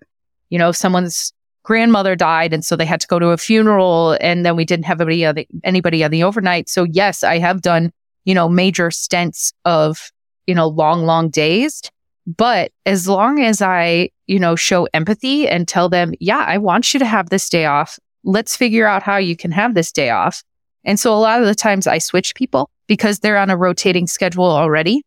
[0.49, 1.31] you know, someone's
[1.63, 4.85] grandmother died and so they had to go to a funeral and then we didn't
[4.85, 6.67] have anybody on the, anybody on the overnight.
[6.67, 7.91] So yes, I have done,
[8.25, 10.11] you know, major stints of,
[10.47, 11.81] you know, long, long days.
[12.25, 16.93] But as long as I, you know, show empathy and tell them, yeah, I want
[16.93, 17.99] you to have this day off.
[18.23, 20.41] Let's figure out how you can have this day off.
[20.85, 24.07] And so a lot of the times I switch people because they're on a rotating
[24.07, 25.03] schedule already.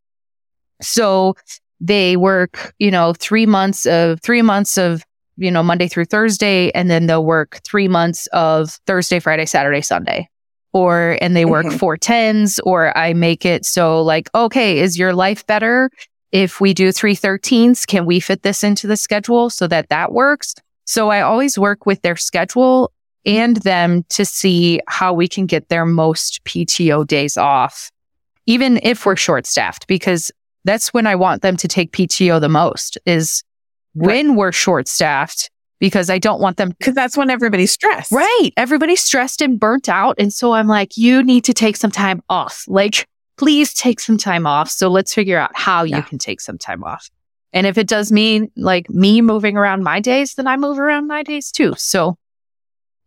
[0.83, 1.35] So
[1.81, 5.03] they work, you know, three months of three months of,
[5.37, 9.83] you know, Monday through Thursday, and then they'll work three months of Thursday, Friday, Saturday,
[9.83, 10.29] Sunday.
[10.73, 11.79] Or, and they work Mhm.
[11.79, 15.91] four tens, or I make it so like, okay, is your life better
[16.37, 17.87] if we do three 13s?
[17.87, 20.55] Can we fit this into the schedule so that that works?
[20.85, 22.93] So I always work with their schedule
[23.25, 27.91] and them to see how we can get their most PTO days off,
[28.45, 30.31] even if we're short staffed, because
[30.67, 33.43] that's when I want them to take PTO the most is
[33.95, 38.13] when we're short staffed, because I don't want them Because that's when everybody's stressed.
[38.13, 38.51] Right.
[38.59, 40.17] Everybody's stressed and burnt out.
[40.19, 42.65] And so I'm like, you need to take some time off.
[42.69, 44.69] Like, please take some time off.
[44.71, 45.99] So let's figure out how Yeah.
[45.99, 47.09] you can take some time off.
[47.53, 51.07] And if it does mean like me moving around my days, then I move around
[51.07, 51.75] my days too.
[51.77, 52.17] So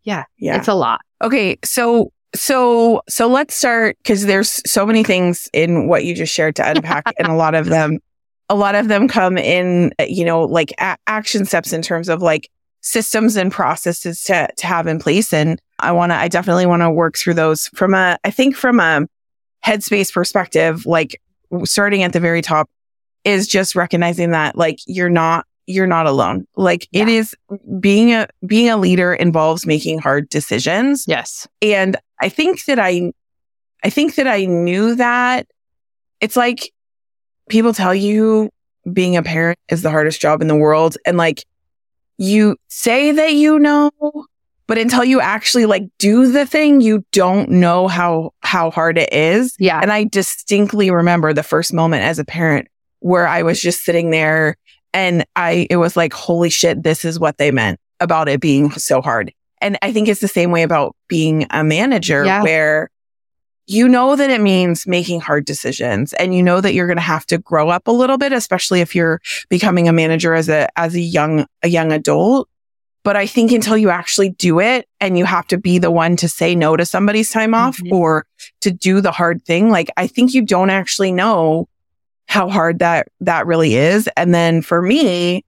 [0.04, 0.24] Yeah.
[0.38, 0.58] yeah.
[0.58, 1.02] it's a lot.
[1.22, 6.34] Okay, so so so let's start because there's so many things in what you just
[6.34, 8.00] shared to unpack, and a lot of them,
[8.50, 12.08] a lot of them come in, uh, you know, like a- action steps in terms
[12.08, 12.50] of like
[12.82, 15.34] systems and processes to to have in place.
[15.34, 18.56] And I want to, I definitely want to work through those from a, I think
[18.56, 19.06] from a
[19.66, 21.22] headspace perspective, like
[21.64, 22.70] starting at the very top
[23.24, 26.48] is just recognizing that like you're not you're not alone.
[26.56, 27.36] Like it is
[27.80, 31.06] being a being a leader involves making hard decisions.
[31.08, 31.48] Yes.
[31.62, 33.14] And I think that I,
[33.84, 35.48] I think that I knew that
[36.20, 36.72] it's like
[37.50, 38.50] people tell you
[38.92, 40.98] being a parent is the hardest job in the world.
[41.06, 41.46] And like
[42.18, 43.92] you say that you know,
[44.70, 49.12] but until you actually like do the thing, you don't know how, how hard it
[49.12, 49.56] is.
[49.60, 49.80] Yeah.
[49.82, 52.68] And I distinctly remember the first moment as a parent
[53.00, 54.56] where I was just sitting there
[54.94, 58.72] and I, it was like, holy shit, this is what they meant about it being
[58.72, 59.34] so hard.
[59.60, 62.44] And I think it's the same way about being a manager Yeah.
[62.44, 62.90] where
[63.66, 67.02] you know that it means making hard decisions and you know that you're going to
[67.02, 70.68] have to grow up a little bit, especially if you're becoming a manager as a,
[70.76, 72.48] as a young, a young adult.
[73.10, 76.16] But I think until you actually do it and you have to be the one
[76.18, 77.92] to say no to somebody's time off Mhm.
[77.92, 78.28] or
[78.62, 81.68] to do the hard thing, like I think you don't actually know
[82.28, 84.08] how hard that that really is.
[84.16, 85.44] And then for me,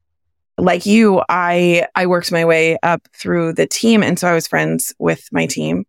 [0.58, 4.48] like you, I I worked my way up through the team and so I was
[4.48, 5.86] friends with my team.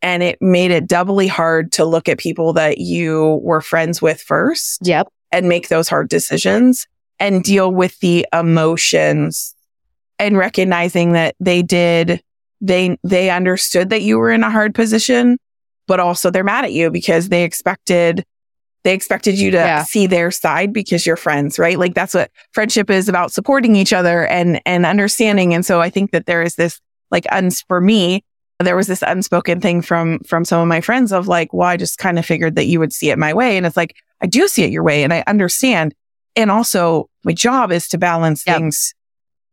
[0.00, 4.18] and it made it doubly hard to look at people that you were friends with
[4.22, 5.08] first Yep.
[5.30, 6.86] and make those hard decisions
[7.20, 9.54] and deal with the emotions
[10.22, 12.22] and recognizing that they did
[12.60, 15.38] they they understood that you were in a hard position
[15.88, 18.24] but also they're mad at you because they expected
[18.84, 19.82] they expected you to Yeah.
[19.84, 23.92] see their side because you're friends right like that's what friendship is about supporting each
[23.92, 26.80] other and and understanding and so i think that there is this
[27.10, 28.22] like uns for me
[28.60, 31.76] there was this unspoken thing from from some of my friends of like well i
[31.76, 34.26] just kind of figured that you would see it my way and it's like i
[34.26, 35.94] do see it your way and i understand
[36.36, 38.56] and also my job is to balance Yep.
[38.56, 38.94] things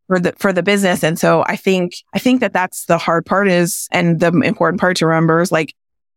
[0.10, 3.26] for the for the business and so i think i think that that's the hard
[3.26, 5.74] part is and the important part to remember is like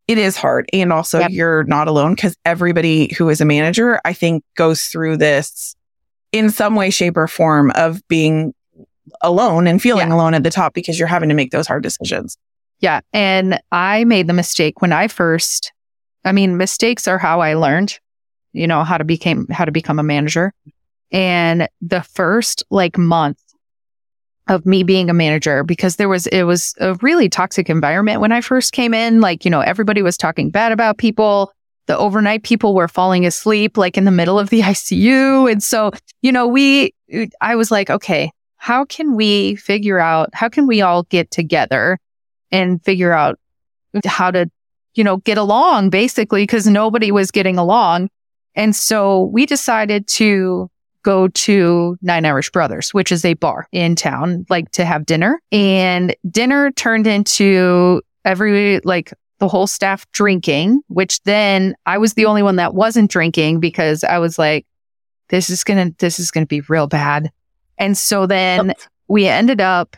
[0.08, 1.30] it is hard and also Yep.
[1.30, 5.76] you're not alone because everybody who is a manager i think goes through this
[6.32, 8.54] in some way shape or form of being
[9.20, 10.14] alone and feeling Yeah.
[10.14, 12.38] alone at the top because you're having to make those hard decisions
[12.80, 13.00] Yeah.
[13.12, 15.70] And I made the mistake when I first,
[16.24, 17.98] I mean, mistakes are how I learned,
[18.54, 20.52] you know, how to became, how to become a manager.
[21.12, 23.38] And the first like month
[24.48, 28.32] of me being a manager, because there was, it was a really toxic environment when
[28.32, 29.20] I first came in.
[29.20, 31.52] Like, you know, everybody was talking bad about people.
[31.86, 35.50] The overnight people were falling asleep like in the middle of the ICU.
[35.50, 36.94] And so, you know, we,
[37.40, 41.98] I was like, okay, how can we figure out, how can we all get together
[42.50, 43.38] and figure out
[44.04, 44.50] how to,
[44.94, 48.08] you know, get along basically because nobody was getting along.
[48.54, 50.70] And so we decided to
[51.02, 55.40] go to Nine Irish Brothers, which is a bar in town, like to have dinner.
[55.50, 62.26] And dinner turned into every, like the whole staff drinking, which then I was the
[62.26, 64.66] only one that wasn't drinking because I was like,
[65.28, 67.30] this is going to, this is going to be real bad.
[67.78, 68.74] And so then
[69.08, 69.96] we ended up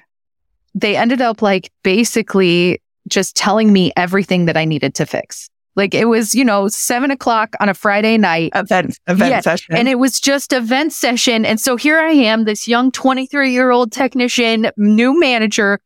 [0.74, 5.48] they ended up like basically just telling me everything that I needed to fix.
[5.76, 9.74] Like it was, you know, seven o'clock on a Friday night event event Yeah, session
[9.74, 11.44] and it was just event session.
[11.44, 15.80] And so here I am, this young 23 year old technician, new manager,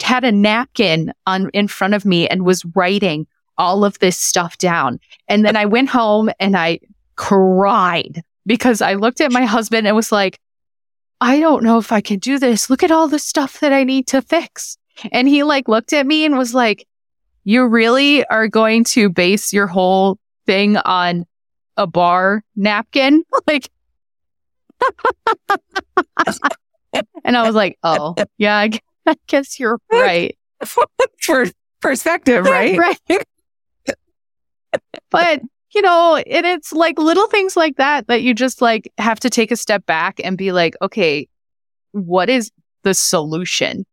[0.00, 3.26] had a napkin on in front of me and was writing
[3.58, 4.98] all of this stuff down.
[5.28, 6.80] And then I went home and I
[7.16, 10.40] cried because I looked at my husband and was like,
[11.20, 12.68] I don't know if I can do this.
[12.68, 14.76] Look at all the stuff that I need to fix.
[15.12, 16.86] And he like looked at me and was like,
[17.44, 21.26] you really are going to base your whole thing on
[21.76, 23.22] a bar napkin?
[23.46, 23.68] Like,
[27.24, 30.36] and I was like, oh, yeah, I gu- I guess you're right.
[31.20, 31.46] for
[31.80, 32.98] perspective right right.
[35.10, 35.42] but,
[35.74, 39.28] you know, and it's like little things like that that you just like have to
[39.28, 41.28] take a step back and be like, okay,
[41.92, 42.50] what is
[42.82, 43.84] the solution?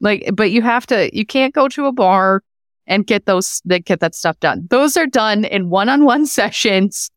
[0.00, 2.42] Like, but you have to, you can't go to a bar
[2.86, 4.66] and get those, that get that stuff done.
[4.70, 7.10] Those are done in one on one sessions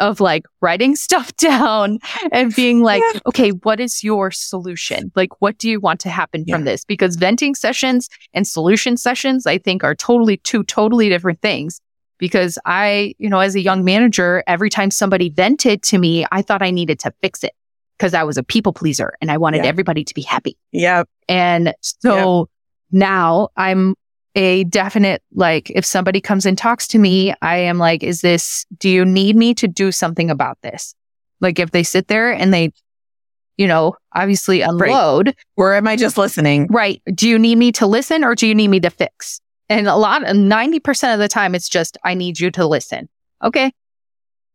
[0.00, 1.98] of like writing stuff down
[2.32, 3.20] and being like, Yeah.
[3.26, 5.12] okay, what is your solution?
[5.14, 6.84] Like, what do you want to happen from this?
[6.84, 11.80] Because venting sessions and solution sessions, I think are totally two totally different things.
[12.18, 16.42] Because I, you know, as a young manager, every time somebody vented to me, I
[16.42, 17.52] thought I needed to fix it
[17.98, 19.68] because I was a people pleaser and I wanted Yeah.
[19.70, 20.56] everybody to be happy.
[20.72, 22.48] yeah And so
[22.92, 23.94] now I'm
[24.34, 28.66] a definite, like, if somebody comes and talks to me, I am like, is this,
[28.78, 30.94] do you need me to do something about this?
[31.40, 32.72] Like, if they sit there and they,
[33.56, 37.00] you know, obviously unload, or am i just listening right?
[37.14, 39.40] Do you need me to listen or do you need me to fix?
[39.68, 43.08] And a lot, 90% of the time, it's just, I need you to listen.
[43.42, 43.72] Okay.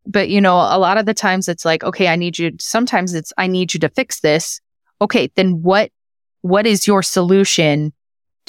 [0.06, 3.14] But, you know, a lot of the times it's like, okay, I need you, sometimes
[3.14, 4.60] it's, I need you to fix this.
[5.00, 5.30] Okay.
[5.34, 5.90] Then what,
[6.42, 7.92] what is your solution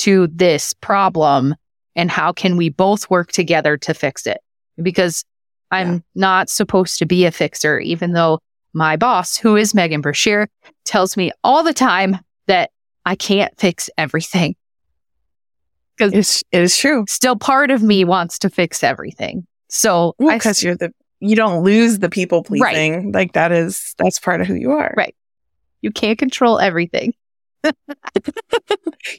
[0.02, 1.56] to this problem?
[1.96, 4.40] And how can we both work together to fix it?
[4.82, 5.24] Because
[5.72, 6.00] I'm Yeah.
[6.16, 8.40] not supposed to be a fixer, even though
[8.74, 10.48] my boss, who is Megan Brashear,
[10.86, 12.72] tells me all the time that
[13.06, 14.56] I can't fix everything.
[16.00, 19.46] it's, it is true Still part of me wants to fix everything.
[19.70, 24.42] So because you're the you don't lose the people pleasing like that is that's part
[24.42, 25.16] of who you are Right.
[25.82, 27.14] you can't control everything.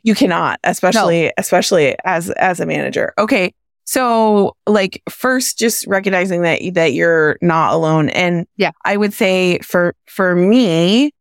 [0.03, 3.13] You cannot especially especially as as a manager.
[3.19, 3.53] Okay
[3.85, 8.09] so like first just recognizing that that you're not alone.
[8.11, 8.71] And Yeah.
[8.85, 11.13] i would say for for me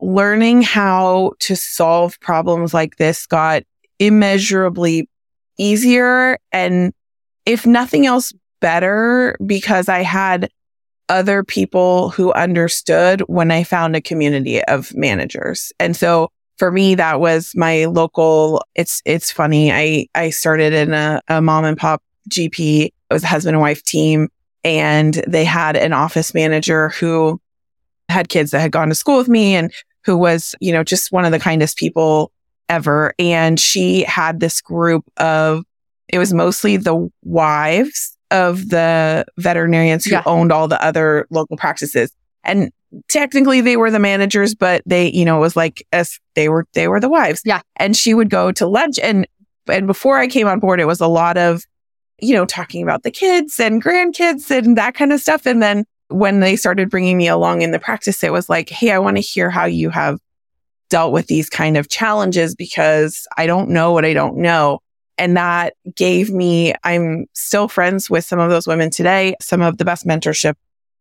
[0.00, 3.62] learning how to solve problems like this got
[3.98, 5.08] immeasurably
[5.58, 6.92] easier and
[7.46, 10.48] if nothing else better because i had
[11.08, 15.72] other people who understood when i found a community of managers.
[15.80, 18.62] And so for me, that was my local.
[18.74, 19.72] It's, it's funny.
[19.72, 22.86] I, I started in a, a mom and pop GP.
[22.86, 24.28] It was a husband and wife team
[24.64, 27.40] and they had an office manager who
[28.08, 29.72] had kids that had gone to school with me and
[30.04, 32.32] who was, you know, just one of the kindest people
[32.68, 33.14] ever.
[33.18, 35.64] And she had this group of,
[36.08, 40.22] it was mostly the wives of the veterinarians who Yeah.
[40.26, 42.10] owned all the other local practices.
[42.44, 42.70] And
[43.08, 46.66] technically they were the managers, but they, you know, it was like as they were,
[46.74, 47.42] they were the wives.
[47.44, 47.60] Yeah.
[47.76, 49.26] And she would go to lunch and,
[49.68, 51.62] and before I came on board, it was a lot of,
[52.20, 55.46] you know, talking about the kids and grandkids and that kind of stuff.
[55.46, 58.90] And then when they started bringing me along in the practice, it was like, Hey,
[58.90, 60.18] I want to hear how you have
[60.88, 64.80] dealt with these kind of challenges because I don't know what I don't know.
[65.18, 69.76] And that gave me, I'm still friends with some of those women today, some of
[69.76, 70.54] the best mentorship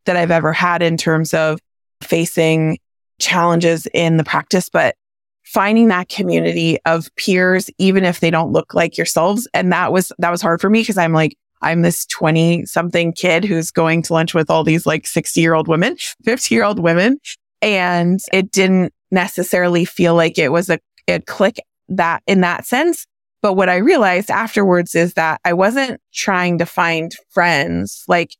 [0.08, 1.60] that I've ever had in terms of
[2.02, 2.80] facing
[3.20, 4.96] challenges in the practice, but
[5.44, 9.48] finding that community of peers, even if they don't look like yourselves.
[9.54, 13.14] And that was, that was hard for me because I'm like, I'm this 20 something
[13.14, 16.64] kid who's going to lunch with all these like 60 year old women, 50 year
[16.64, 17.20] old women.
[17.62, 23.06] And it didn't necessarily feel like it was a, a clique that in that sense.
[23.42, 28.04] But what I realized afterwards is that I wasn't trying to find friends.
[28.08, 28.36] Like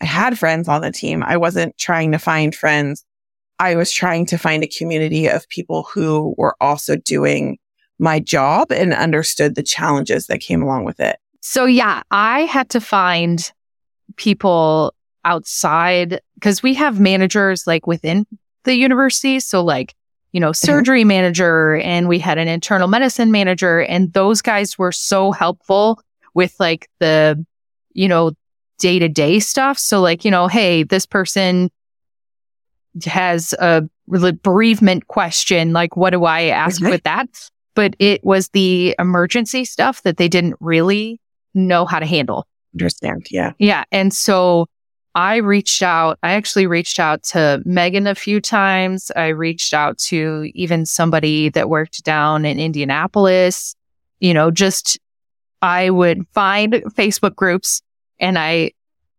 [0.00, 1.22] I had friends on the team.
[1.22, 3.04] I wasn't trying to find friends.
[3.58, 7.58] I was trying to find a community of people who were also doing
[7.98, 11.18] my job and understood the challenges that came along with it.
[11.40, 13.50] So yeah, I had to find
[14.16, 18.26] people outside because we have managers like within
[18.64, 19.40] the university.
[19.40, 19.94] So like,
[20.32, 20.66] you know, mm-hmm.
[20.66, 26.00] surgery manager and we had an internal medicine manager and those guys were so helpful
[26.34, 27.44] with like the,
[27.92, 28.32] you know,
[28.78, 29.78] day to day stuff.
[29.78, 31.70] So like, you know, hey, this person
[33.04, 33.88] has a
[34.42, 35.72] bereavement question.
[35.72, 37.28] Like, what do I ask with that?
[37.74, 41.20] But it was the emergency stuff that they didn't really
[41.54, 42.46] know how to handle.
[42.74, 43.26] Understand?
[43.30, 43.52] Yeah.
[43.58, 43.84] Yeah.
[43.92, 44.66] And so
[45.14, 46.18] I reached out.
[46.22, 49.10] I actually reached out to Megan a few times.
[49.16, 53.74] I reached out to even somebody that worked down in Indianapolis.
[54.20, 54.98] You know, just
[55.62, 57.82] I would find Facebook groups
[58.20, 58.72] and I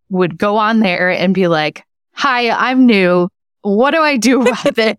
[0.09, 1.83] would go on there and be like,
[2.13, 3.29] Hi, I'm new.
[3.61, 4.97] What do I do about this?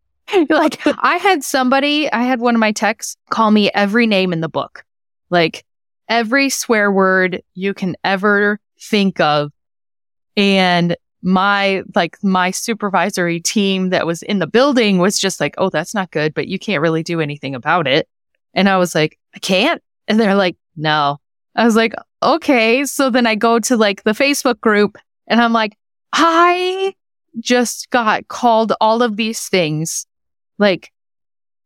[0.50, 4.40] like I had somebody, I had one of my techs call me every name in
[4.40, 4.84] the book.
[5.30, 5.64] Like
[6.08, 9.50] every swear word you can ever think of.
[10.36, 15.70] And my, like my supervisory team that was in the building was just like, Oh,
[15.70, 18.08] that's not good, but you can't really do anything about it.
[18.54, 19.82] And I was like, I can't.
[20.06, 21.18] And they're like, no.
[21.56, 22.84] I was like, okay.
[22.84, 25.76] So then I go to like the Facebook group and I'm like,
[26.12, 26.94] I
[27.40, 30.06] just got called all of these things.
[30.58, 30.90] Like,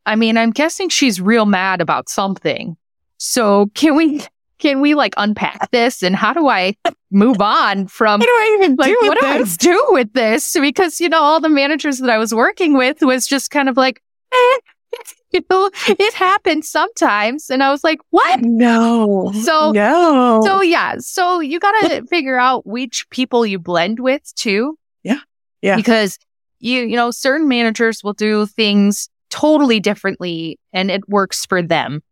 [0.04, 2.76] I mean, I'm guessing she's real mad about something.
[3.18, 4.22] So can we,
[4.58, 6.74] can we like unpack this and how do I
[7.10, 10.56] move on from What do I even like do what do I do with this?
[10.58, 13.76] Because you know, all the managers that I was working with was just kind of
[13.76, 14.58] like, eh,
[15.32, 17.50] you know, it happens sometimes.
[17.50, 18.40] And I was like, what?
[18.42, 19.32] No.
[19.42, 20.40] So- no.
[20.44, 24.78] So yeah, so you gotta figure out which people you blend with too.
[25.02, 25.20] Yeah.
[25.62, 25.76] Yeah.
[25.76, 26.18] Because
[26.58, 32.02] you, you know, certain managers will do things totally differently and it works for them,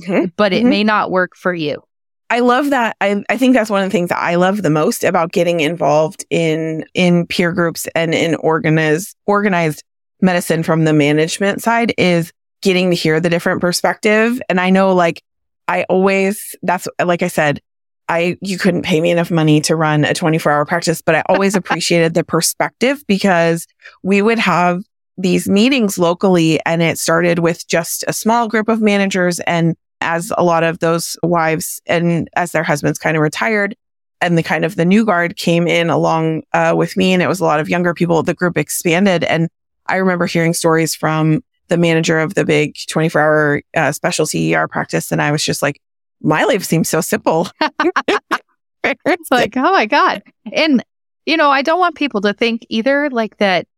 [0.00, 0.32] Mhm.
[0.36, 0.68] but it Mhm.
[0.68, 1.82] may not work for you.
[2.30, 2.96] I love that.
[3.02, 5.60] I, I think that's one of the things that I love the most about getting
[5.60, 9.82] involved in in peer groups and in organized organized
[10.22, 12.32] medicine from the management side is
[12.62, 14.40] getting to hear the different perspective.
[14.48, 15.22] And I know like
[15.68, 17.60] I always that's like I said,
[18.08, 21.22] I you couldn't pay me enough money to run a 24 hour practice, but I
[21.28, 23.66] always appreciated the perspective because
[24.02, 24.82] we would have
[25.18, 30.32] these meetings locally and it started with just a small group of managers and as
[30.36, 33.76] a lot of those wives and as their husbands kind of retired
[34.20, 37.28] and the kind of the new guard came in along uh, with me and it
[37.28, 39.48] was a lot of younger people the group expanded and
[39.86, 44.68] i remember hearing stories from the manager of the big 24 hour uh, specialty er
[44.68, 45.80] practice and i was just like
[46.20, 47.48] my life seems so simple
[48.84, 50.24] It's like, oh my God.
[50.52, 50.84] And,
[51.24, 53.68] you know, I don't want people to think either like that,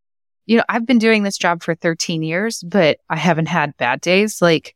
[0.47, 4.01] you know, I've been doing this job for 13 years, but I haven't had bad
[4.01, 4.41] days.
[4.41, 4.75] Like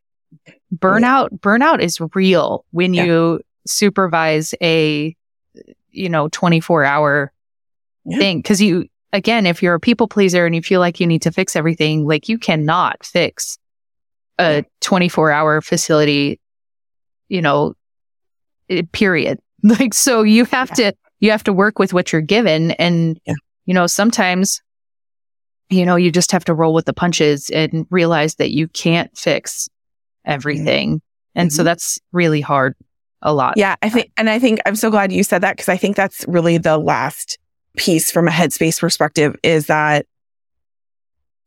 [0.75, 3.05] burnout, burnout is real when Yeah.
[3.05, 5.17] you supervise a,
[5.91, 7.33] you know, 24 hour
[8.05, 8.19] Yeah.
[8.19, 8.43] thing.
[8.43, 11.33] Cause you, again, if you're a people pleaser and you feel like you need to
[11.33, 13.59] fix everything, like you cannot fix
[14.39, 16.41] a 24 hour facility,
[17.29, 17.75] you know,
[18.71, 19.39] eh, period.
[19.65, 22.71] Like, so you have to, you have to work with what you're given.
[22.73, 23.35] And, Yeah.
[23.67, 24.61] you know, sometimes
[25.71, 29.15] you know, you just have to roll with the punches and realize that you can't
[29.19, 29.69] fix
[30.25, 31.03] everything.
[31.35, 31.65] And so Mhm.
[31.67, 32.75] that's really hard
[33.21, 33.55] a lot.
[33.57, 35.95] Yeah, I think, and I think I'm so glad you said that because I think
[35.97, 37.37] that's really the last
[37.79, 40.05] piece from a headspace perspective is that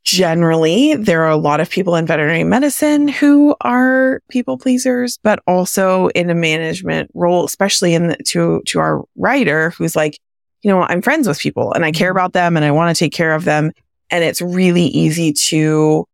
[0.04, 5.40] generally there are a lot of people in veterinary medicine who are people pleasers, but
[5.46, 10.18] also in a management role, especially in the, to, to our writer who's like,
[10.64, 12.18] you know, I'm friends with people and I care mm-hmm.
[12.18, 13.72] about them and I want to take care of them.
[14.10, 16.06] And it's really easy to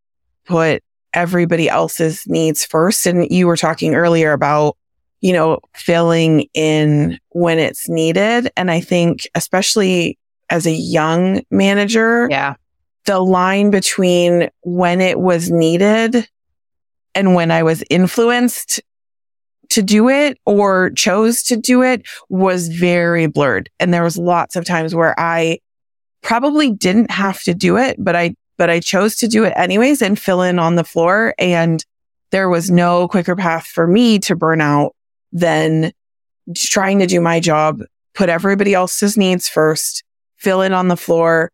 [0.45, 3.05] put everybody else's needs first.
[3.05, 4.75] And you were talking earlier about,
[5.21, 8.51] you know, filling in when it's needed.
[8.55, 10.17] And I think, especially
[10.49, 12.55] as a young manager, Yeah.
[13.05, 16.27] the line between when it was needed
[17.15, 18.81] and when I was influenced
[19.69, 23.69] to do it or chose to do it was very blurred.
[23.79, 25.59] And there was lots of times where I
[26.21, 30.01] probably didn't have to do it, but I, but I chose to do it anyways
[30.01, 31.33] and fill in on the floor.
[31.37, 31.83] And
[32.31, 34.93] there was no quicker path for me to burn out
[35.31, 35.91] than
[36.55, 37.81] trying to do my job,
[38.13, 40.03] put everybody else's needs first,
[40.37, 41.51] fill in on the floor.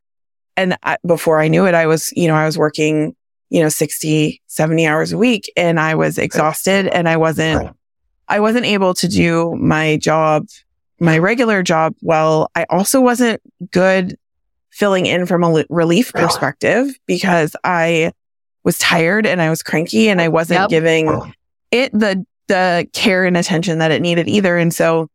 [0.56, 3.16] And I, before I knew it, I was, you know, I was working,
[3.50, 7.76] you know, 60, 70 hours a week and I was exhausted and I wasn't,
[8.28, 10.46] I wasn't able to do my job,
[11.00, 12.52] my regular job well.
[12.56, 14.16] I also wasn't good
[14.70, 18.12] filling in from a relief perspective because I
[18.64, 20.70] was tired and I was cranky and I wasn't Yep.
[20.70, 21.34] giving
[21.72, 24.58] it the the care and attention that it needed either.
[24.58, 25.10] And so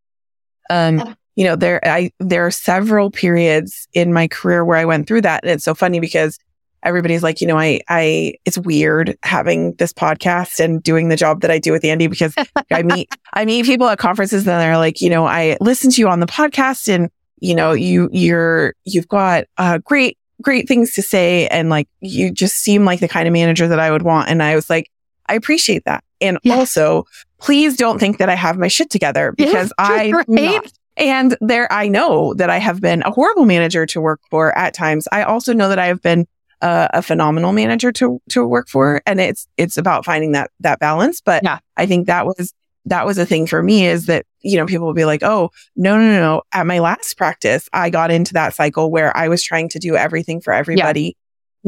[0.71, 5.07] um you know there I there are several periods in my career where I went
[5.07, 6.39] through that and it's so funny because
[6.83, 11.41] everybody's like, you know, I I it's weird having this podcast and doing the job
[11.43, 12.35] that I do with Andy because
[12.71, 16.01] I meet I meet people at conferences and they're like, you know, I listen to
[16.01, 17.11] you on the podcast and
[17.41, 22.31] you know, you you're you've got uh great great things to say and like you
[22.31, 24.91] just seem like the kind of manager that I would want and I was like,
[25.29, 26.05] I appreciate that.
[26.21, 26.55] And Yeah.
[26.55, 27.05] also,
[27.41, 30.29] please don't think that I have my shit together Yeah, because I right?
[30.29, 30.73] not.
[30.97, 34.75] And there, I know that I have been a horrible manager to work for at
[34.75, 35.07] times.
[35.13, 36.27] I also know that I have been
[36.61, 40.81] uh, a phenomenal manager to to work for, and it's it's about finding that that
[40.81, 41.21] balance.
[41.21, 41.59] But Yeah.
[41.77, 42.53] I think that was
[42.87, 45.51] that was a thing for me is that you know people will be like, oh
[45.77, 46.43] no no no no.
[46.53, 49.95] At my last practice, I got into that cycle where I was trying to do
[49.95, 51.17] everything for everybody.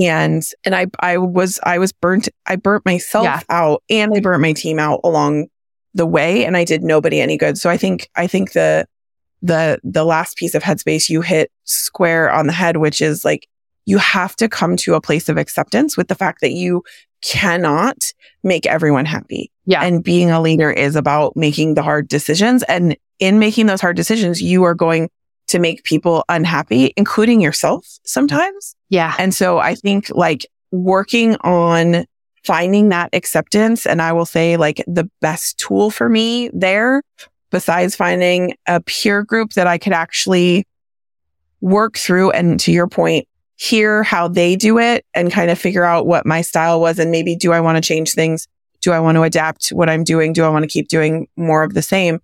[0.01, 3.41] And and I I was I was burnt I burnt myself Yeah.
[3.49, 5.47] out and I burnt my team out along
[5.95, 7.59] the way and I did nobody any good.
[7.59, 8.87] So I think I think the
[9.43, 13.47] the the last piece of headspace you hit square on the head which is like
[13.87, 16.83] you have to come to a place of acceptance with the fact that you
[17.23, 17.97] cannot
[18.43, 19.51] make everyone happy.
[19.67, 19.83] Yeah.
[19.83, 23.97] And being a leader is about making the hard decisions and in making those hard
[23.97, 25.11] decisions you are going
[25.51, 28.75] to make people unhappy including yourself sometimes.
[28.89, 29.15] Yeah.
[29.19, 32.07] And so I think like working on
[32.45, 33.87] finding that acceptance.
[33.87, 37.03] And I will say like the best tool for me there,
[37.51, 40.67] besides finding a peer group that I could actually
[41.61, 43.27] work through and to your point,
[43.57, 46.99] hear how they do it and kind of figure out what my style was.
[46.99, 48.47] And maybe do I want to change things?
[48.81, 50.33] Do I want to adapt what I'm doing?
[50.33, 52.21] Do I want to keep doing more of the same?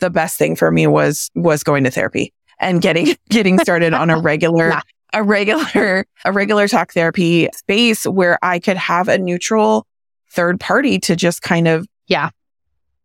[0.00, 4.10] The best thing for me was, was going to therapy and getting, getting started on
[4.10, 4.80] a regular Yeah.
[5.12, 9.86] a regular, a regular talk therapy space where I could have a neutral
[10.30, 12.30] third party to just kind of Yeah.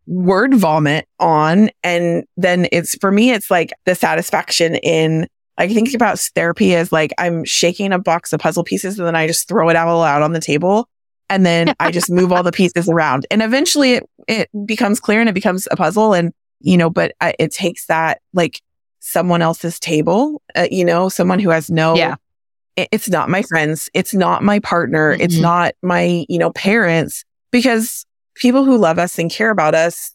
[0.07, 1.69] word vomit on.
[1.83, 5.27] And then it's for me, it's like the satisfaction in
[5.57, 9.15] I think about therapy as like I'm shaking a box of puzzle pieces and then
[9.15, 10.89] I just throw it all out on the table.
[11.29, 15.21] And then I just move all the pieces around and eventually it, it becomes clear
[15.21, 16.13] and it becomes a puzzle.
[16.13, 18.61] And, you know, but uh, it takes that like
[19.07, 22.15] someone else's table, uh, you know, someone who has no, Yeah.
[22.75, 23.87] it- it's not my friends.
[23.93, 25.11] It's not my partner.
[25.19, 25.41] It's Mhm.
[25.41, 28.03] not my, you know, parents because
[28.33, 30.11] people who love us and care about us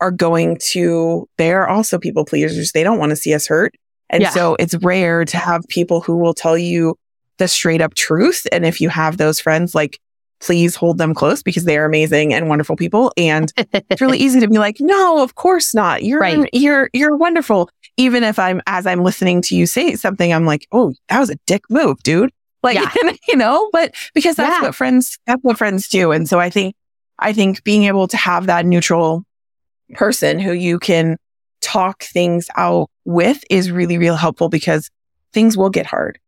[0.00, 2.70] are going to, they're also people pleasers.
[2.72, 3.74] They don't want to see us hurt.
[4.10, 4.30] And Yeah.
[4.30, 6.94] so it's rare to have people who will tell you
[7.38, 8.46] the straight up truth.
[8.52, 9.98] And if you have those friends, like,
[10.40, 13.12] please hold them close because they are amazing and wonderful people.
[13.16, 16.04] And it's really easy to be like, no, of course not.
[16.04, 16.48] You're, Right.
[16.52, 17.68] you're, you're wonderful.
[17.96, 21.30] Even if I'm, as I'm listening to you say something, I'm like, oh, that was
[21.30, 22.30] a dick move, dude.
[22.62, 22.90] Like, Yeah.
[23.28, 24.62] you know, but because that's Yeah.
[24.62, 26.10] what friends, that's what friends do.
[26.12, 26.74] And so I think,
[27.18, 29.24] I think being able to have that neutral
[29.94, 31.16] person who you can
[31.60, 34.90] talk things out with is really, really helpful because
[35.32, 36.18] things will get hard.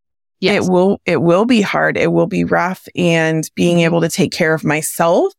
[0.41, 0.64] yes.
[0.67, 1.97] It will, it will be hard.
[1.97, 2.87] It will be rough.
[2.95, 5.33] And being able to take care of myself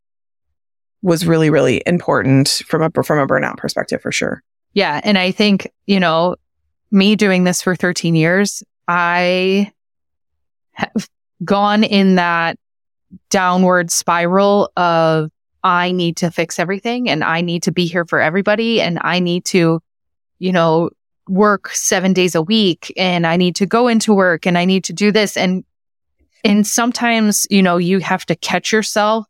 [1.01, 4.41] was really, really important from a, from a burnout perspective for sure.
[4.78, 5.01] Yeah.
[5.03, 6.36] And I think, you know,
[6.91, 9.71] me doing this for 13 years, I
[10.73, 11.09] have
[11.43, 12.59] gone in that
[13.32, 15.32] downward spiral of
[15.63, 19.17] I need to fix everything and I need to be here for everybody and I
[19.17, 19.82] need to,
[20.38, 20.91] you know,
[21.28, 24.84] work seven days a week and I need to go into work and I need
[24.84, 25.36] to do this.
[25.36, 25.65] And,
[26.43, 29.25] and sometimes, you know, you have to catch yourself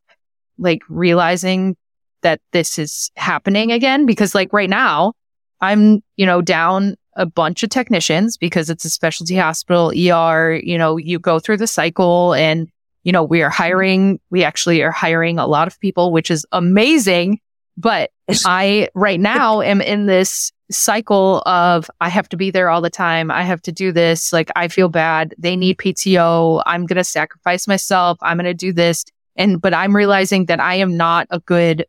[0.57, 1.77] like realizing
[2.21, 5.13] that this is happening again because like right now
[5.61, 10.77] I'm, you know, down a bunch of technicians because it's a specialty hospital, ER, you
[10.77, 12.69] know, you go through the cycle and,
[13.03, 16.45] you know, we are hiring, we actually are hiring a lot of people, which is
[16.51, 17.39] amazing.
[17.75, 18.11] But
[18.45, 22.89] I right now am in this cycle of I have to be there all the
[22.89, 23.31] time.
[23.31, 24.33] I have to do this.
[24.33, 25.33] Like I feel bad.
[25.37, 26.61] They need PTO.
[26.65, 28.17] I'm going to sacrifice myself.
[28.21, 29.05] I'm going to do this.
[29.35, 31.85] And, but I'm realizing that I am not a good,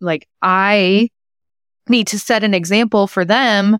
[0.00, 1.10] like I
[1.90, 3.78] need to set an example for them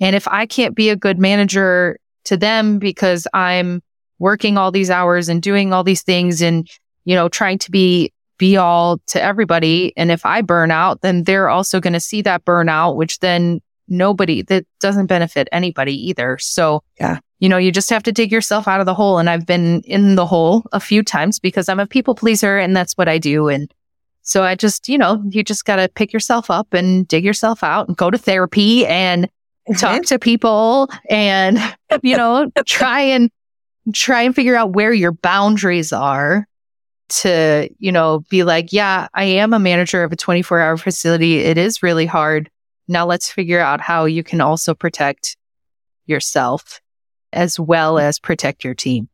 [0.00, 3.82] and if I can't be a good manager to them because I'm
[4.18, 6.68] working all these hours and doing all these things and,
[7.04, 9.92] you know, trying to be be all to everybody.
[9.96, 13.60] And if I burn out, then they're also going to see that burnout, which then
[13.86, 16.36] nobody that doesn't benefit anybody either.
[16.38, 19.18] So, yeah, you know, you just have to dig yourself out of the hole.
[19.18, 22.74] And I've been in the hole a few times because I'm a people pleaser and
[22.74, 23.48] that's what I do.
[23.48, 23.72] And
[24.24, 27.62] so I just, you know, you just got to pick yourself up and dig yourself
[27.62, 29.28] out and go to therapy and
[29.76, 30.02] talk mm-hmm.
[30.04, 31.58] to people and,
[32.02, 33.30] you know, try and
[33.92, 36.48] try and figure out where your boundaries are
[37.10, 41.40] to, you know, be like, yeah, I am a manager of a 24 hour facility.
[41.40, 42.50] It is really hard.
[42.88, 45.36] Now let's figure out how you can also protect
[46.06, 46.80] yourself
[47.30, 49.10] as well as protect your team.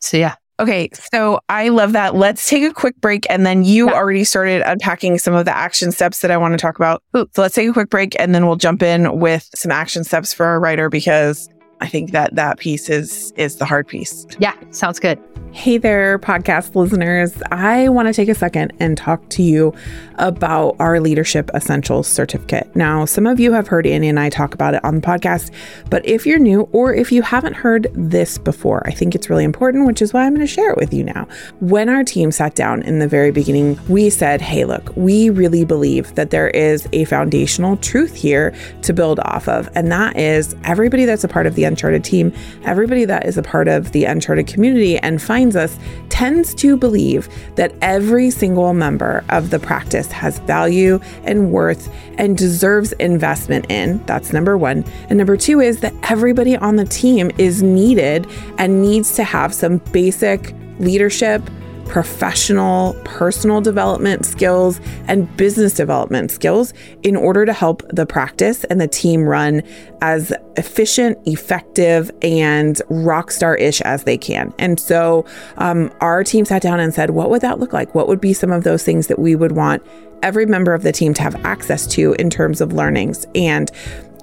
[0.00, 0.36] So yeah.
[0.60, 2.14] Okay, so I love that.
[2.14, 3.26] Let's take a quick break.
[3.30, 3.94] And then you yeah.
[3.94, 7.02] already started unpacking some of the action steps that I want to talk about.
[7.14, 10.34] So let's take a quick break and then we'll jump in with some action steps
[10.34, 11.48] for our writer because
[11.80, 14.26] I think that that piece is is the hard piece.
[14.38, 15.18] Yeah, sounds good.
[15.52, 17.42] Hey there, podcast listeners.
[17.50, 19.74] I want to take a second and talk to you
[20.18, 22.74] about our Leadership Essentials certificate.
[22.76, 25.52] Now, some of you have heard Andy and I talk about it on the podcast,
[25.88, 29.42] but if you're new or if you haven't heard this before, I think it's really
[29.42, 31.26] important, which is why I'm going to share it with you now.
[31.58, 35.64] When our team sat down in the very beginning, we said, hey, look, we really
[35.64, 40.54] believe that there is a foundational truth here to build off of, and that is
[40.62, 42.32] everybody that's a part of the Uncharted team,
[42.64, 47.28] everybody that is a part of the Uncharted community and finds us tends to believe
[47.54, 54.04] that every single member of the practice has value and worth and deserves investment in.
[54.06, 54.84] That's number one.
[55.08, 58.26] And number two is that everybody on the team is needed
[58.58, 61.42] and needs to have some basic leadership
[61.90, 66.72] professional, personal development skills, and business development skills
[67.02, 69.60] in order to help the practice and the team run
[70.00, 74.54] as efficient, effective, and rock star ish as they can.
[74.56, 75.26] And so
[75.56, 77.92] um, our team sat down and said, what would that look like?
[77.92, 79.82] What would be some of those things that we would want
[80.22, 83.26] every member of the team to have access to in terms of learnings?
[83.34, 83.68] And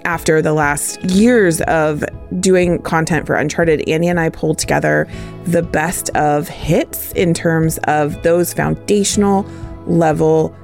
[0.05, 2.03] after the last years of
[2.39, 5.07] doing content for Uncharted, Andy and I pulled together
[5.45, 9.43] the best of hits in terms of those foundational
[9.85, 10.55] level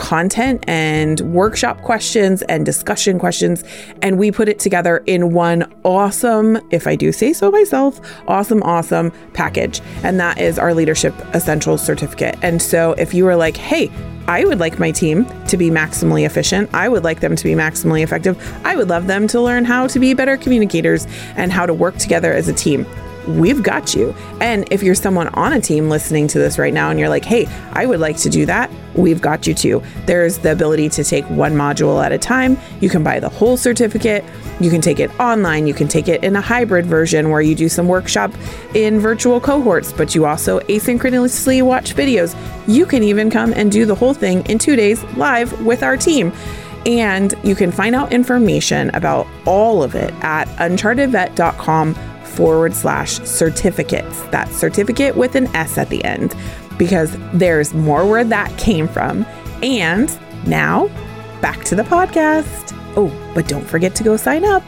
[0.00, 3.62] content and workshop questions and discussion questions.
[4.00, 8.62] And we put it together in one awesome, if I do say so myself, awesome,
[8.62, 9.82] awesome package.
[10.02, 12.34] And that is our Leadership Essentials Certificate.
[12.40, 13.90] And so if you were like, hey,
[14.26, 16.72] I would like my team to be maximally efficient.
[16.72, 18.38] I would like them to be maximally effective.
[18.64, 21.96] I would love them to learn how to be better communicators and how to work
[21.98, 22.86] together as a team
[23.26, 24.14] we've got you.
[24.40, 27.24] And if you're someone on a team listening to this right now and you're like,
[27.24, 29.82] hey, I would like to do that, we've got you too.
[30.06, 32.58] There's the ability to take one module at a time.
[32.80, 34.24] You can buy the whole certificate.
[34.60, 35.66] You can take it online.
[35.66, 38.32] You can take it in a hybrid version where you do some workshop
[38.74, 42.36] in virtual cohorts, but you also asynchronously watch videos.
[42.66, 45.96] You can even come and do the whole thing in two days live with our
[45.96, 46.32] team.
[46.86, 51.94] And you can find out information about all of it at unchartedvet.com
[52.30, 54.22] forward slash certificates.
[54.30, 56.34] That certificate with an S at the end,
[56.78, 59.26] because there's more where that came from.
[59.62, 60.88] And now
[61.40, 62.76] back to the podcast.
[62.96, 64.62] Oh, but don't forget to go sign up.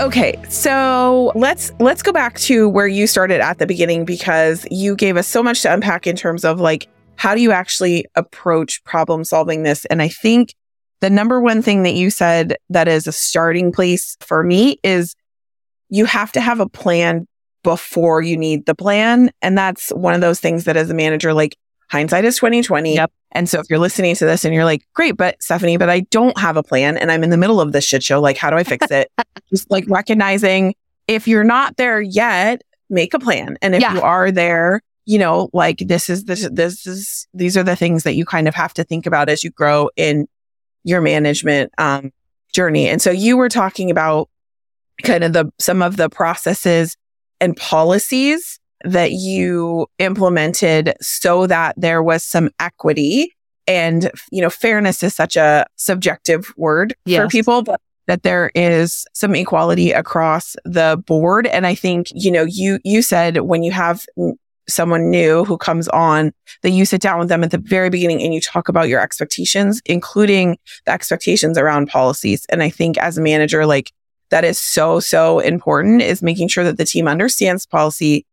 [0.00, 4.96] okay so let's let's go back to where you started at the beginning because you
[4.96, 6.88] gave us so much to unpack in terms of like
[7.20, 9.84] how do you actually approach problem solving this?
[9.84, 10.54] And I think
[11.00, 15.14] the number one thing that you said that is a starting place for me is
[15.90, 17.26] you have to have a plan
[17.62, 19.30] before you need the plan.
[19.42, 21.58] And that's one of those things that as a manager, like
[21.90, 22.94] hindsight is 2020.
[22.94, 23.12] Yep.
[23.32, 26.00] And so if you're listening to this and you're like, great, but Stephanie, but I
[26.10, 28.48] don't have a plan and I'm in the middle of this shit show, like, how
[28.48, 29.12] do I fix it?
[29.50, 30.74] Just like recognizing
[31.06, 33.58] if you're not there yet, make a plan.
[33.60, 33.92] And if Yeah.
[33.92, 34.80] you are there,
[35.10, 38.46] you know, like this is this, this is, these are the things that you kind
[38.46, 40.28] of have to think about as you grow in
[40.84, 42.12] your management, um,
[42.52, 42.88] journey.
[42.88, 44.30] And so you were talking about
[45.02, 46.96] kind of the, some of the processes
[47.40, 53.34] and policies that you implemented so that there was some equity
[53.66, 56.94] and you know fairness is such a subjective word
[57.24, 62.30] for people but that there is some equality across the board and i think you
[62.30, 64.06] know you you said when you have
[64.72, 68.22] someone new who comes on that you sit down with them at the very beginning
[68.22, 72.46] and you talk about your expectations including the expectations around policies.
[72.48, 73.92] And i think as a manager like
[74.30, 78.24] that is so so important is making sure that the team understands policy.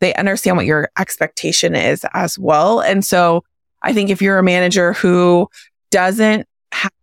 [0.00, 2.80] They understand what your expectation is as well.
[2.80, 3.44] And so
[3.82, 5.48] i think if you're a manager who
[5.90, 6.46] doesn't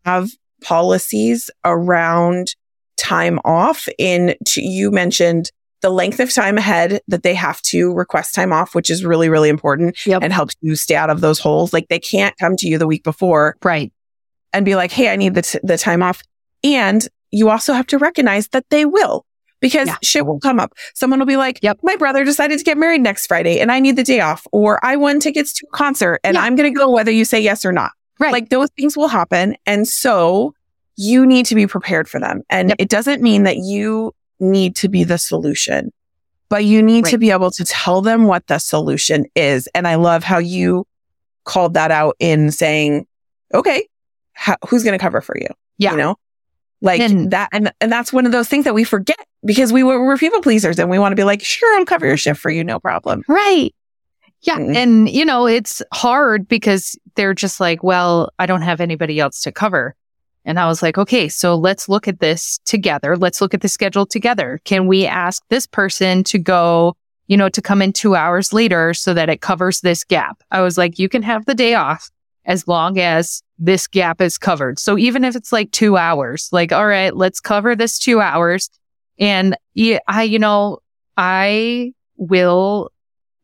[0.05, 0.29] have
[0.61, 2.55] policies around
[2.97, 5.51] time off in you mentioned
[5.81, 9.29] the length of time ahead that they have to request time off which is really
[9.29, 10.23] really important Yep.
[10.23, 12.87] and helps you stay out of those holes like they can't come to you the
[12.87, 13.91] week before Right.
[14.53, 16.21] and be like, Hey, I need the, t- the time off.
[16.63, 19.25] And you also have to recognize that they will
[19.61, 19.97] because Yeah.
[20.03, 20.73] shit will come up.
[20.93, 21.79] Someone will be like, Yep.
[21.83, 24.83] my brother decided to get married next Friday and I need the day off or
[24.85, 26.41] I won tickets to a concert and Yeah.
[26.43, 27.91] I'm going to go whether you say yes or not.
[28.19, 28.31] Right.
[28.31, 29.55] Like those things will happen.
[29.65, 30.53] And so
[30.97, 32.41] you need to be prepared for them.
[32.49, 32.75] And Yep.
[32.79, 35.91] it doesn't mean that you need to be the solution,
[36.49, 39.69] but you need to be able to tell them what the solution is.
[39.73, 40.85] And I love how you
[41.45, 43.05] called that out in saying,
[43.53, 43.87] okay,
[44.33, 45.47] how, who's going to cover for you?
[45.77, 45.91] Yeah.
[45.91, 46.15] You know,
[46.81, 47.49] like And- that.
[47.53, 50.41] And, and that's one of those things that we forget because we were, we're people
[50.41, 52.63] pleasers and we want to be like, sure, I'll cover your shift for you.
[52.63, 53.23] No problem.
[53.27, 53.73] Right.
[54.41, 54.57] Yeah.
[54.57, 54.75] Mm.
[54.75, 59.41] And, you know, it's hard because they're just like, well, I don't have anybody else
[59.41, 59.95] to cover.
[60.45, 63.15] And I was like, okay, so let's look at this together.
[63.15, 64.59] Let's look at the schedule together.
[64.65, 66.95] Can we ask this person to go,
[67.27, 70.41] you know, to come in two hours later so that it covers this gap?
[70.49, 72.09] I was like, you can have the day off
[72.45, 74.79] as long as this gap is covered.
[74.79, 78.69] So even if it's like two hours, like, all right, let's cover this two hours.
[79.19, 79.55] And
[80.07, 80.79] I, you know,
[81.17, 82.91] I will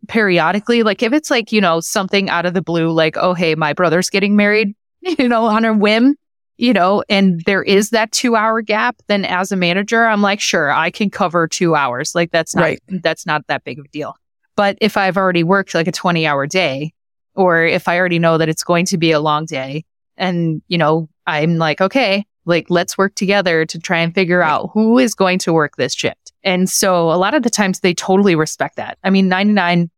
[0.08, 3.54] periodically, like if it's like, you know, something out of the blue, like, oh, hey,
[3.54, 6.16] my brother's getting married, you know, on a whim,
[6.58, 10.40] you know, and there is that two hour gap, then as a manager, I'm like,
[10.40, 12.16] sure, I can cover two hours.
[12.16, 12.80] Like that's not, Right.
[12.88, 14.16] that's not that big of a deal.
[14.56, 16.94] But if I've already worked like a 20 hour day,
[17.36, 19.86] or if I already know that it's going to be a long day
[20.18, 24.72] and, you know, I'm like, okay, like let's work together to try and figure out
[24.74, 26.32] who is going to work this shift.
[26.44, 28.98] And so a lot of the times they totally respect that.
[29.04, 29.90] I mean, 99%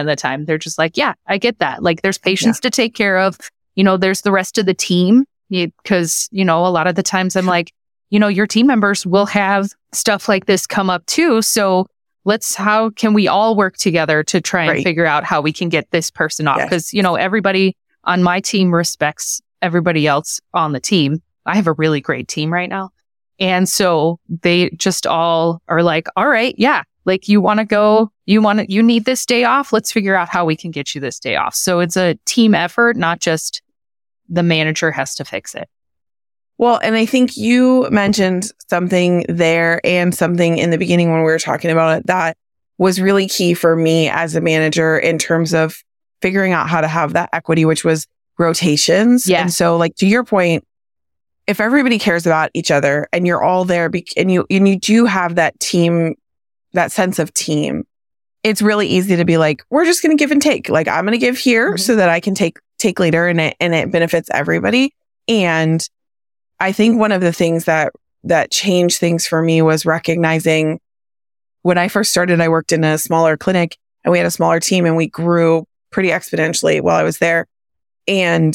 [0.00, 1.82] of the time they're just like, yeah, I get that.
[1.82, 3.38] Like there's patients to take care of.
[3.74, 7.02] You know, there's the rest of the team because, you know, a lot of the
[7.02, 7.72] times I'm like,
[8.10, 11.42] you know, your team members will have stuff like this come up too.
[11.42, 11.86] So
[12.24, 14.84] let's, how can we all work together to try and Right.
[14.84, 16.58] figure out how we can get this person off?
[16.58, 16.68] Yes.
[16.68, 21.22] Because, you know, everybody on my team respects everybody else on the team.
[21.46, 22.90] I have a really great team right now.
[23.40, 28.10] And so they just all are like, all right, yeah, like you want to go,
[28.26, 29.72] you want to, you need this day off.
[29.72, 31.54] Let's figure out how we can get you this day off.
[31.54, 33.60] So it's a team effort, not just
[34.28, 35.68] the manager has to fix it.
[36.56, 41.24] Well, and I think you mentioned something there and something in the beginning when we
[41.24, 42.36] were talking about it that
[42.78, 45.76] was really key for me as a manager in terms of
[46.22, 48.06] figuring out how to have that equity, which was
[48.38, 49.28] rotations.
[49.28, 49.42] Yeah.
[49.42, 50.64] And so like to your point,
[51.46, 54.78] if everybody cares about each other and you're all there bec and you, and you
[54.78, 56.14] do have that team,
[56.72, 57.84] that sense of team,
[58.42, 60.68] it's really easy to be like, we're just going to give and take.
[60.68, 61.80] Like I'm going to give here Mhm.
[61.80, 64.94] so that I can take, take later and it, and it benefits everybody.
[65.28, 65.86] And
[66.60, 67.92] I think one of the things that
[68.24, 70.80] that changed things for me was recognizing
[71.62, 74.60] when I first started, I worked in a smaller clinic and we had a smaller
[74.60, 77.46] team and we grew pretty exponentially while I was there.
[78.08, 78.54] And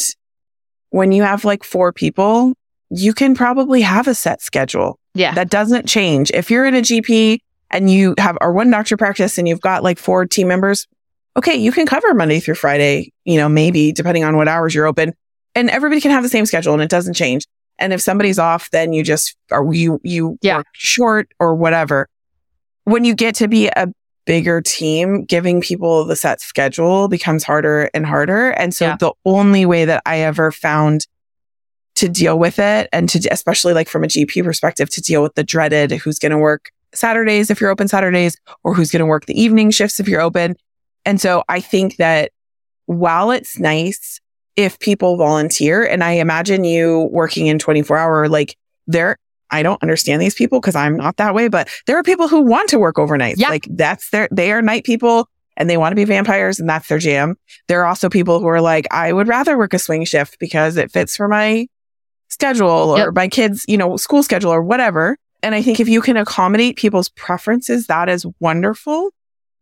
[0.90, 2.54] when you have like four people,
[2.90, 5.34] you can probably have a set schedule Yeah.
[5.36, 6.32] that doesn't change.
[6.32, 7.40] If you're in a GP
[7.72, 10.88] and you have our one doctor practice and you've got like four team members,
[11.40, 14.86] okay, you can cover Monday through Friday, you know, maybe depending on what hours you're
[14.86, 15.14] open
[15.56, 17.46] and everybody can have the same schedule and it doesn't change.
[17.80, 20.58] And if somebody's off, then you just, or you, you Yeah.
[20.58, 22.10] work short or whatever.
[22.84, 23.88] When you get to be a
[24.26, 28.50] bigger team, giving people the set schedule becomes harder and harder.
[28.52, 28.98] And so Yeah.
[29.00, 31.08] the only way that I ever found
[31.96, 35.36] to deal with it and to, especially like from a GP perspective, to deal with
[35.36, 38.36] the dreaded who's going to work Saturdays if you're open Saturdays
[38.66, 40.56] or who's going to work the evening shifts if you're open.
[41.06, 42.32] And so I think that
[42.86, 44.20] while it's nice
[44.60, 45.86] if people volunteer.
[45.86, 49.16] And I imagine you working in 24 hour, like there,
[49.52, 52.42] I don't understand these people because I'm not that way, but there are people who
[52.42, 53.36] want to work overnight.
[53.38, 53.48] Yeah.
[53.48, 56.90] Like that's their, they are night people and they want to be vampires and that's
[56.90, 57.38] their jam.
[57.70, 60.76] There are also people who are like, I would rather work a swing shift because
[60.76, 61.68] it fits for my
[62.28, 63.14] schedule or Yep.
[63.16, 65.18] my kids, you know, school schedule or whatever.
[65.42, 69.12] And I think if you can accommodate people's preferences, that is wonderful.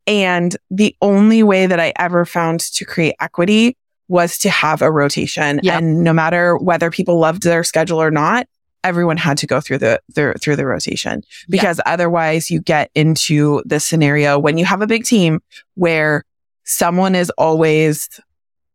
[0.08, 3.76] And the only way that I ever found to create equity
[4.08, 5.60] was to have a rotation.
[5.62, 5.78] Yep.
[5.78, 8.48] And no matter whether people loved their schedule or not,
[8.84, 13.62] everyone had to go through the, the through the rotation because otherwise you get into
[13.66, 15.42] the scenario when you have a big team
[15.76, 16.24] where
[16.64, 18.08] someone is always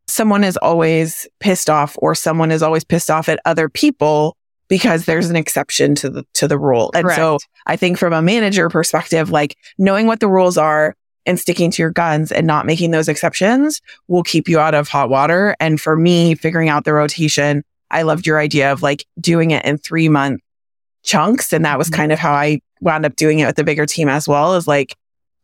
[0.09, 4.37] someone is always pissed off or someone is always pissed off at other people
[4.69, 6.91] because there's an exception to the to the rule.
[6.95, 10.95] And so I think from a manager perspective, like knowing what the rules are
[11.27, 14.89] and sticking to your guns and not making those exceptions will keep you out of
[14.89, 15.55] hot water.
[15.61, 19.65] And for me, figuring out the rotation, I loved your idea of like doing it
[19.65, 20.41] in three month
[21.05, 21.53] chunks.
[21.53, 21.95] And that was Mhm.
[21.95, 24.67] kind of how I wound up doing it with the bigger team as well is
[24.67, 24.95] like,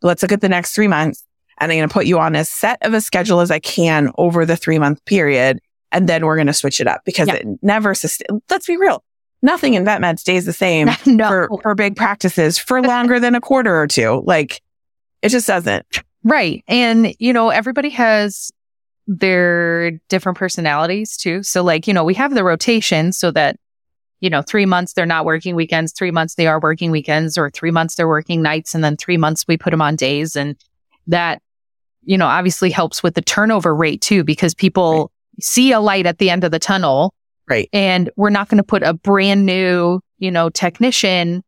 [0.03, 1.25] let's look at the next three months
[1.59, 4.11] and I'm going to put you on as set of a schedule as I can
[4.19, 5.59] over the three month period.
[5.91, 7.35] And then we're going to switch it up because Yeah.
[7.35, 9.03] it never, sust- let's be real.
[9.43, 11.29] Nothing in vet med stays the same no.
[11.29, 14.23] for, for big practices for longer than a quarter or two.
[14.27, 14.61] Like
[15.23, 15.85] it just doesn't.
[16.25, 16.65] Right.
[16.69, 18.51] And, you know, everybody has
[19.07, 21.43] their different personalities too.
[21.43, 23.57] So, like, you know, we have the rotation so that,
[24.21, 27.51] you know, three months they're not working weekends, three months they are working weekends, or
[27.51, 30.37] three months they're working nights, and then three months we put them on days.
[30.37, 30.57] And
[31.07, 31.41] that,
[32.05, 36.19] you know, obviously helps with the turnover rate too, because people see a light at
[36.19, 37.15] the end of the tunnel.
[37.49, 37.69] Right.
[37.73, 41.43] And we're not going to put a brand new, you know, technician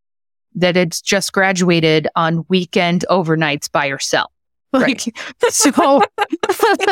[0.54, 4.30] that it's just graduated on weekend overnights by yourself.
[4.72, 5.02] Like,
[5.48, 6.02] so,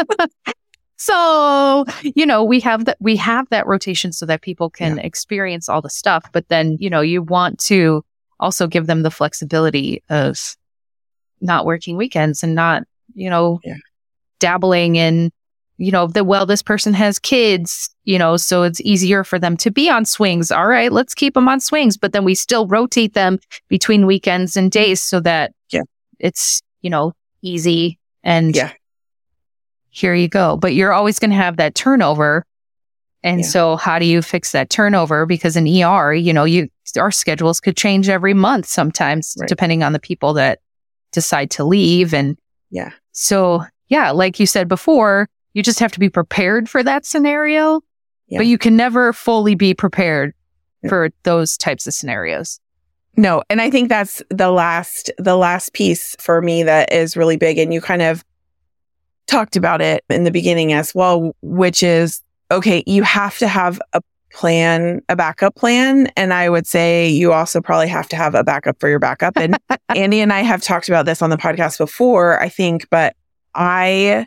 [0.96, 5.68] so, you know, we have that, we have that rotation so that people can experience
[5.68, 6.24] all the stuff.
[6.32, 8.04] But then, you know, you want to
[8.40, 10.56] also give them the flexibility of
[11.40, 12.82] not working weekends and not,
[13.14, 13.76] you know, Yeah.
[14.40, 15.30] dabbling in,
[15.78, 19.56] you know, the, well, this person has kids, you know, so it's easier for them
[19.58, 20.50] to be on swings.
[20.50, 24.56] All right, let's keep them on swings, but then we still rotate them between weekends
[24.56, 25.82] and days so that Yeah.
[26.18, 27.12] it's, you know,
[27.42, 28.72] easy and Yeah.
[29.90, 30.56] here you go.
[30.56, 32.44] But you're always going to have that turnover.
[33.22, 33.46] And Yeah.
[33.46, 35.26] so how do you fix that turnover?
[35.26, 36.68] Because in ER, you know, you,
[36.98, 39.48] our schedules could change every month sometimes, Right.
[39.48, 40.58] depending on the people that
[41.12, 42.12] decide to leave.
[42.14, 42.36] And
[42.70, 42.90] Yeah.
[43.12, 47.80] so, yeah, like you said before, you just have to be prepared for that scenario,
[48.28, 48.38] Yeah.
[48.38, 50.34] but you can never fully be prepared
[50.82, 50.90] Yeah.
[50.90, 52.60] for those types of scenarios.
[53.16, 57.36] No, and I think that's the last the last piece for me that is really
[57.36, 58.24] big and you kind of
[59.26, 63.80] talked about it in the beginning as well, which is okay, you have to have
[63.92, 64.00] a
[64.32, 68.44] plan, a backup plan, and I would say you also probably have to have a
[68.44, 69.56] backup for your backup and
[69.96, 73.16] Andy and I have talked about this on the podcast before, I think, but
[73.54, 74.26] I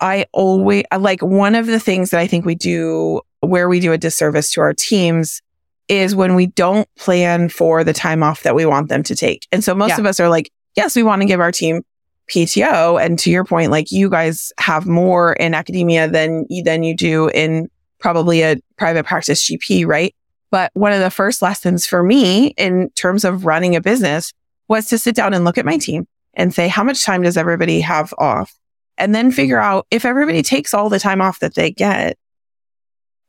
[0.00, 3.92] I always like one of the things that I think we do where we do
[3.92, 5.40] a disservice to our teams
[5.88, 9.46] is when we don't plan for the time off that we want them to take.
[9.52, 9.98] And so most Yeah.
[10.00, 11.82] of us are like, yes, we want to give our team
[12.30, 13.02] PTO.
[13.02, 17.28] And to your point, like you guys have more in academia than than you do
[17.28, 17.68] in
[17.98, 20.14] probably a private practice GP, right?
[20.50, 24.32] But one of the first lessons for me in terms of running a business
[24.68, 27.36] was to sit down and look at my team and say, how much time does
[27.36, 28.52] everybody have off?
[28.96, 32.16] And then figure out if everybody takes all the time off that they get,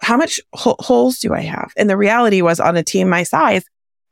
[0.01, 1.72] how much ho- holes do I have?
[1.78, 3.63] And the reality was on a team my size,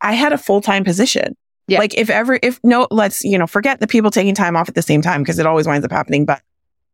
[0.02, 1.36] I had a full-time position.
[1.68, 1.80] Yeah.
[1.80, 4.76] Like if ever, if no, let's, you know, forget the people taking time off at
[4.76, 6.26] the same time because it always winds up happening.
[6.26, 6.42] But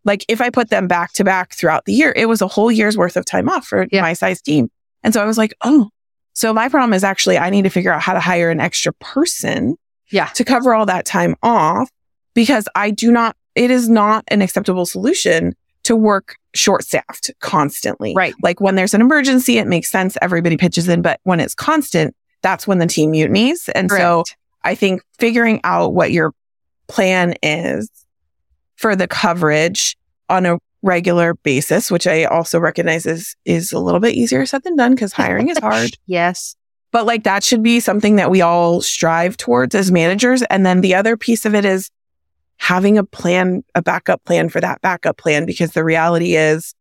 [0.05, 2.72] like if I put them back to back throughout the year, it was a whole
[2.72, 4.01] year's worth of time off for Yeah.
[4.01, 4.70] my size team.
[5.03, 5.89] And so I was like, oh,
[6.34, 8.93] so my problem is actually I need to figure out how to hire an extra
[8.93, 9.76] person
[10.12, 10.28] Yeah.
[10.36, 11.89] to cover all that time off
[12.36, 15.53] because I do not, it is not an acceptable solution
[15.84, 18.14] to work short staffed constantly.
[18.16, 18.34] Right.
[18.41, 20.18] Like when there's an emergency, it makes sense.
[20.22, 21.01] Everybody pitches in.
[21.01, 23.68] But when it's constant, that's when the team mutinies.
[23.76, 24.24] And so
[24.64, 26.34] I think figuring out what your
[26.88, 27.89] plan is
[28.78, 29.97] for the coverage
[30.30, 34.64] on a regular basis, which I also recognize is, is a little bit easier said
[34.64, 35.91] than done because hiring is hard.
[36.05, 36.55] Yes.
[36.91, 40.43] But like that should be something that we all strive towards as managers.
[40.43, 41.91] And then the other piece of it is
[42.60, 46.74] having a plan, a backup plan for that backup plan, because the reality is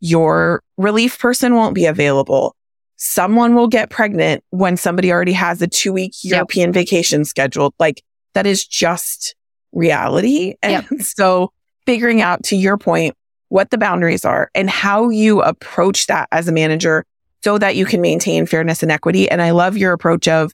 [0.00, 2.54] your relief person won't be available.
[2.96, 6.32] Someone will get pregnant when somebody already has a two week Yep.
[6.32, 7.74] European vacation scheduled.
[7.78, 8.02] Like
[8.34, 9.34] that is just
[9.72, 10.54] reality.
[10.62, 11.00] And Yep.
[11.00, 11.52] so
[11.86, 13.16] figuring out to your point,
[13.52, 17.04] what the boundaries are and how you approach that as a manager
[17.44, 19.30] so that you can maintain fairness and equity.
[19.30, 20.52] And I love your approach of,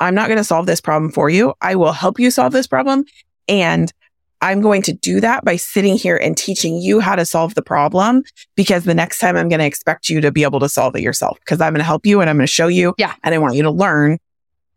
[0.00, 1.54] I'm not going to solve this problem for you.
[1.60, 3.04] I will help you solve this problem.
[3.48, 3.92] And
[4.40, 7.62] I'm going to do that by sitting here and teaching you how to solve the
[7.62, 8.22] problem
[8.54, 11.02] because the next time I'm going to expect you to be able to solve it
[11.02, 12.94] yourself because I'm going to help you and I'm going to show you.
[12.98, 13.14] Yeah.
[13.24, 14.18] And I want you to learn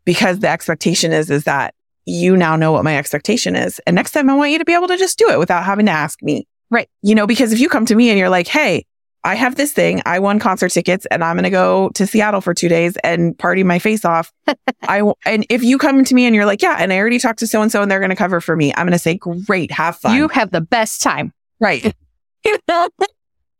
[0.04, 1.74] because the expectation is, is that
[2.06, 3.80] you now know what my expectation is.
[3.86, 5.86] And next time I want you to be able to just do it without having
[5.86, 6.46] to ask me.
[6.70, 6.88] Right.
[7.02, 8.86] You know, because if you come to me and you're like, Hey,
[9.22, 10.00] I have this thing.
[10.06, 13.38] I won concert tickets and I'm going to go to Seattle for two days and
[13.38, 14.32] party my face off.
[14.82, 17.40] I, and if you come to me and you're like, yeah, and I already talked
[17.40, 19.16] to so and so and they're going to cover for me, I'm going to say,
[19.16, 20.16] great, have fun.
[20.16, 21.32] You have the best time.
[21.60, 21.94] right.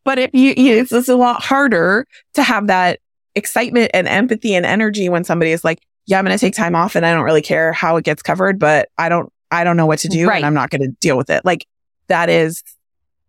[0.04, 3.00] but if you, you it's, it's a lot harder to have that
[3.34, 6.74] excitement and empathy and energy when somebody is like, yeah, I'm going to take time
[6.74, 9.76] off and I don't really care how it gets covered, but I don't, I don't
[9.76, 10.38] know what to do Right.
[10.38, 11.44] and I'm not going to deal with it.
[11.44, 11.66] Like
[12.08, 12.62] that is,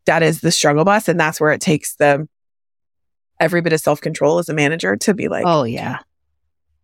[0.05, 1.07] that is the struggle bus.
[1.07, 2.27] And that's where it takes the
[3.39, 5.99] every bit of self control as a manager to be like, Oh, yeah.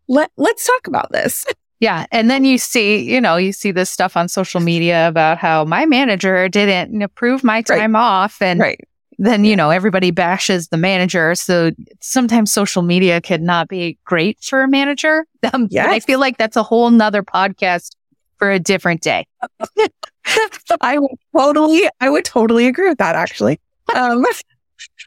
[0.08, 1.46] let, let's talk about this.
[1.80, 2.08] Yeah.
[2.12, 5.64] And then you see, you know, you see this stuff on social media about how
[5.64, 8.42] my manager didn't approve my time off.
[8.42, 8.80] And right.
[9.20, 11.36] then, you know, everybody bashes the manager.
[11.36, 11.70] So
[12.02, 15.26] sometimes social media could not be great for a manager.
[15.54, 17.96] Um, but I feel like that's a whole nother podcast
[18.38, 19.26] for a different day.
[20.82, 23.60] I would totally, I would totally agree with that actually.
[23.96, 24.26] Um,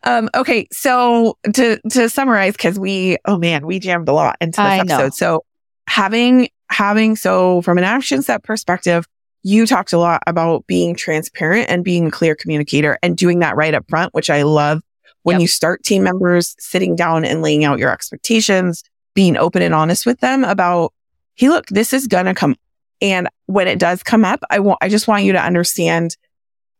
[0.04, 0.66] um, okay.
[0.72, 4.82] So to, to summarize, cause we, oh man, we jammed a lot into this I
[4.82, 4.94] know.
[4.96, 5.14] episode.
[5.14, 5.44] So
[5.86, 9.06] having, having, so from an action step perspective,
[9.42, 13.56] you talked a lot about being transparent and being a clear communicator and doing that
[13.56, 14.82] right up front, which I love
[15.22, 15.40] when Yep.
[15.42, 18.82] you start team members sitting down and laying out your expectations,
[19.14, 20.92] being open and honest with them about,
[21.34, 22.54] Hey, look, this is going to come.
[23.02, 26.16] And when it does come up, I want, I just want you to understand,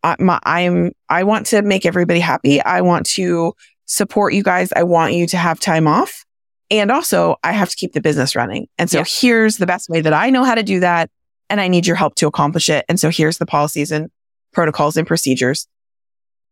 [0.03, 2.61] uh, my, I'm, I want to make everybody happy.
[2.63, 3.55] I want to
[3.87, 4.73] support you guys.
[4.75, 6.25] I want you to have time off.
[6.71, 8.69] And also I have to keep the business running.
[8.79, 9.05] And so Yeah.
[9.07, 11.11] here's the best way that I know how to do that.
[11.49, 12.85] And I need your help to accomplish it.
[12.89, 14.09] And so here's the policies and
[14.53, 15.67] protocols and procedures.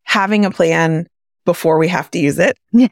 [0.04, 1.06] Having a plan
[1.44, 2.58] before we have to use it.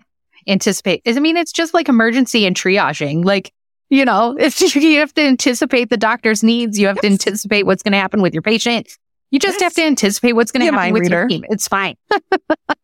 [0.48, 1.02] Anticipate.
[1.06, 3.24] I mean, it's just like emergency and triaging.
[3.24, 3.52] Like,
[3.88, 6.78] you know, it's you have to anticipate the doctor's needs.
[6.78, 8.88] You have to anticipate what's going to happen with your patient.
[9.30, 11.28] You just have to anticipate what's going to happen with your reader.
[11.28, 11.44] team.
[11.50, 11.96] It's fine.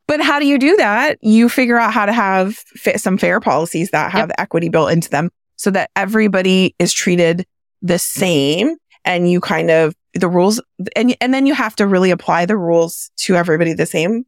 [0.09, 1.17] But how do you do that?
[1.23, 2.59] You figure out how to have
[2.97, 7.47] some fair policies that have equity built into them so that everybody is treated
[7.81, 8.77] the same
[9.07, 10.61] and you kind of the rules
[10.97, 14.27] and and then you have to really apply the rules to everybody the same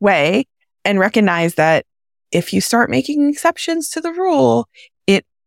[0.00, 0.44] way
[0.84, 1.86] and recognize that
[2.30, 4.68] if you start making exceptions to the rule,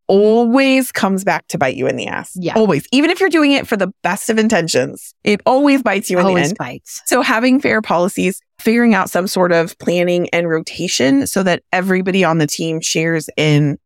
[0.08, 2.32] always comes back to bite you in the ass.
[2.36, 2.54] Yeah.
[2.56, 2.88] Always.
[2.92, 6.24] Even if you're doing it for the best of intentions, it always bites you in
[6.24, 6.58] the Always end.
[6.58, 7.02] bites.
[7.06, 12.24] So having fair policies, figuring out some sort of planning and rotation so that everybody
[12.24, 13.78] on the team shares in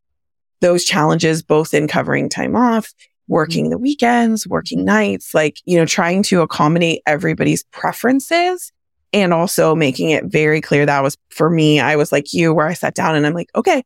[0.60, 2.92] those challenges, both in covering time off,
[3.26, 8.72] working the weekends, working nights, like, you know, trying to accommodate everybody's preferences
[9.12, 11.80] and also making it very clear that was for me.
[11.80, 13.82] I was like you, where I sat down and I'm like, okay,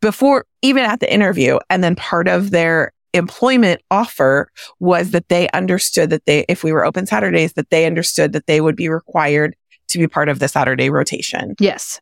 [0.00, 1.58] before even at the interview.
[1.68, 4.48] And then part of their employment offer
[4.78, 8.46] was that they understood that they, if we were open Saturdays, that they understood that
[8.46, 9.56] they would be required
[9.88, 12.00] to be part of the Saturday rotation Yes.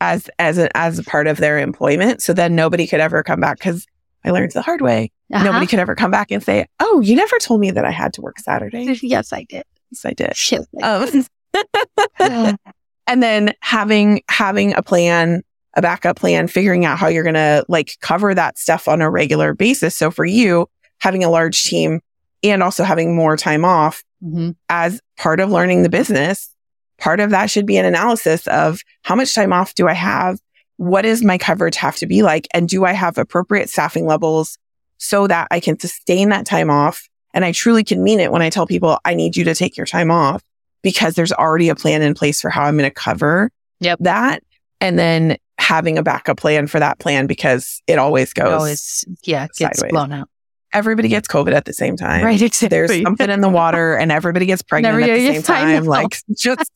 [0.00, 2.20] as, as a, as a part of their employment.
[2.20, 3.86] So then nobody could ever come back because
[4.24, 5.12] I learned the hard way.
[5.32, 5.44] Uh-huh.
[5.44, 8.12] Nobody could ever come back and say, Oh, you never told me that I had
[8.14, 9.02] to work Saturdays.
[9.04, 9.62] Yes, I did.
[9.92, 10.36] Yes, I did.
[10.36, 10.66] Shit.
[10.82, 11.24] Um,
[13.06, 15.42] and then having, having a plan,
[15.74, 19.10] a backup plan, figuring out how you're going to like cover that stuff on a
[19.10, 19.96] regular basis.
[19.96, 20.66] So for you,
[20.98, 22.00] having a large team
[22.42, 24.54] and also having more time off Mhm.
[24.68, 26.54] as part of learning the business,
[26.98, 30.38] part of that should be an analysis of how much time off do I have?
[30.76, 32.46] What does my coverage have to be like?
[32.52, 34.58] And do I have appropriate staffing levels
[34.98, 37.08] so that I can sustain that time off?
[37.32, 39.76] And I truly can mean it when I tell people I need you to take
[39.76, 40.42] your time off
[40.82, 43.50] because there's already a plan in place for how I'm going to cover
[43.80, 43.98] Yep.
[44.00, 44.42] that.
[44.80, 48.52] And then having a backup plan for that plan because it always It goes.
[48.52, 49.92] always, yeah, it gets sideways.
[49.92, 50.28] blown out.
[50.72, 52.40] Everybody gets COVID at the same time Right.
[52.40, 52.68] Exactly.
[52.68, 55.84] there's something in the water and everybody gets pregnant Never at the same time time.
[55.84, 56.70] Like just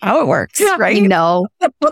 [0.00, 1.00] how it works, right?
[1.02, 1.46] know.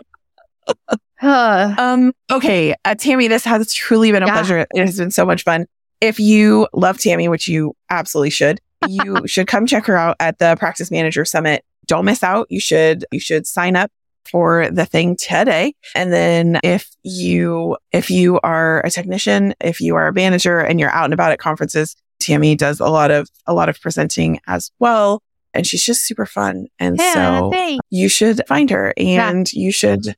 [1.21, 2.75] Uh, Um, okay.
[2.85, 4.33] Uh, Tami, this has truly been a Yeah.
[4.35, 4.59] pleasure.
[4.73, 5.67] It has been so much fun.
[6.01, 10.39] If you love Tami, which you absolutely should, you should come check her out at
[10.39, 11.65] the Practice Manager Summit.
[11.87, 12.47] Don't miss out.
[12.51, 13.91] You should, you should sign up
[14.31, 15.75] for the thing today.
[15.95, 20.79] And then if you, if you are a technician, if you are a manager and
[20.79, 24.41] you're out and about at conferences, Tami does a lot of, a lot of presenting
[24.47, 25.23] as well.
[25.55, 26.67] and she's just super fun.
[26.79, 27.81] And Yeah, so thanks.
[27.91, 30.15] you should find her and you should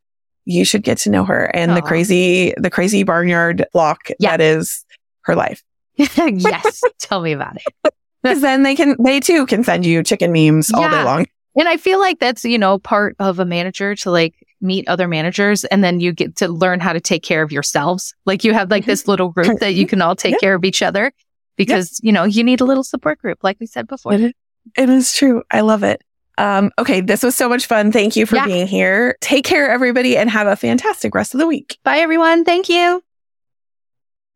[0.47, 4.31] you should get to know her and the crazy the crazy barnyard block Yeah.
[4.31, 4.85] that is
[5.23, 5.63] her life.
[5.97, 6.81] yes.
[6.99, 7.93] Tell me about it.
[8.23, 11.27] Because then they can they too can send you chicken memes all day long.
[11.57, 15.09] And I feel like that's, you know, part of a manager to like meet other
[15.09, 18.15] managers and then you get to learn how to take care of yourselves.
[18.27, 20.39] Like you have like this little group that you can all take Yeah.
[20.39, 21.13] care of each other
[21.57, 24.13] because, you know, you need a little support group, like we said before.
[24.15, 24.33] It is,
[24.77, 25.43] it is true.
[25.51, 26.03] I love it.
[26.39, 27.91] Um, okay, this was so much fun.
[27.93, 28.47] Thank you for Yeah.
[28.47, 29.17] being here.
[29.21, 31.79] Take care, everybody, and have a fantastic rest of the week.
[31.85, 32.45] Bye, everyone.
[32.45, 33.03] Thank you.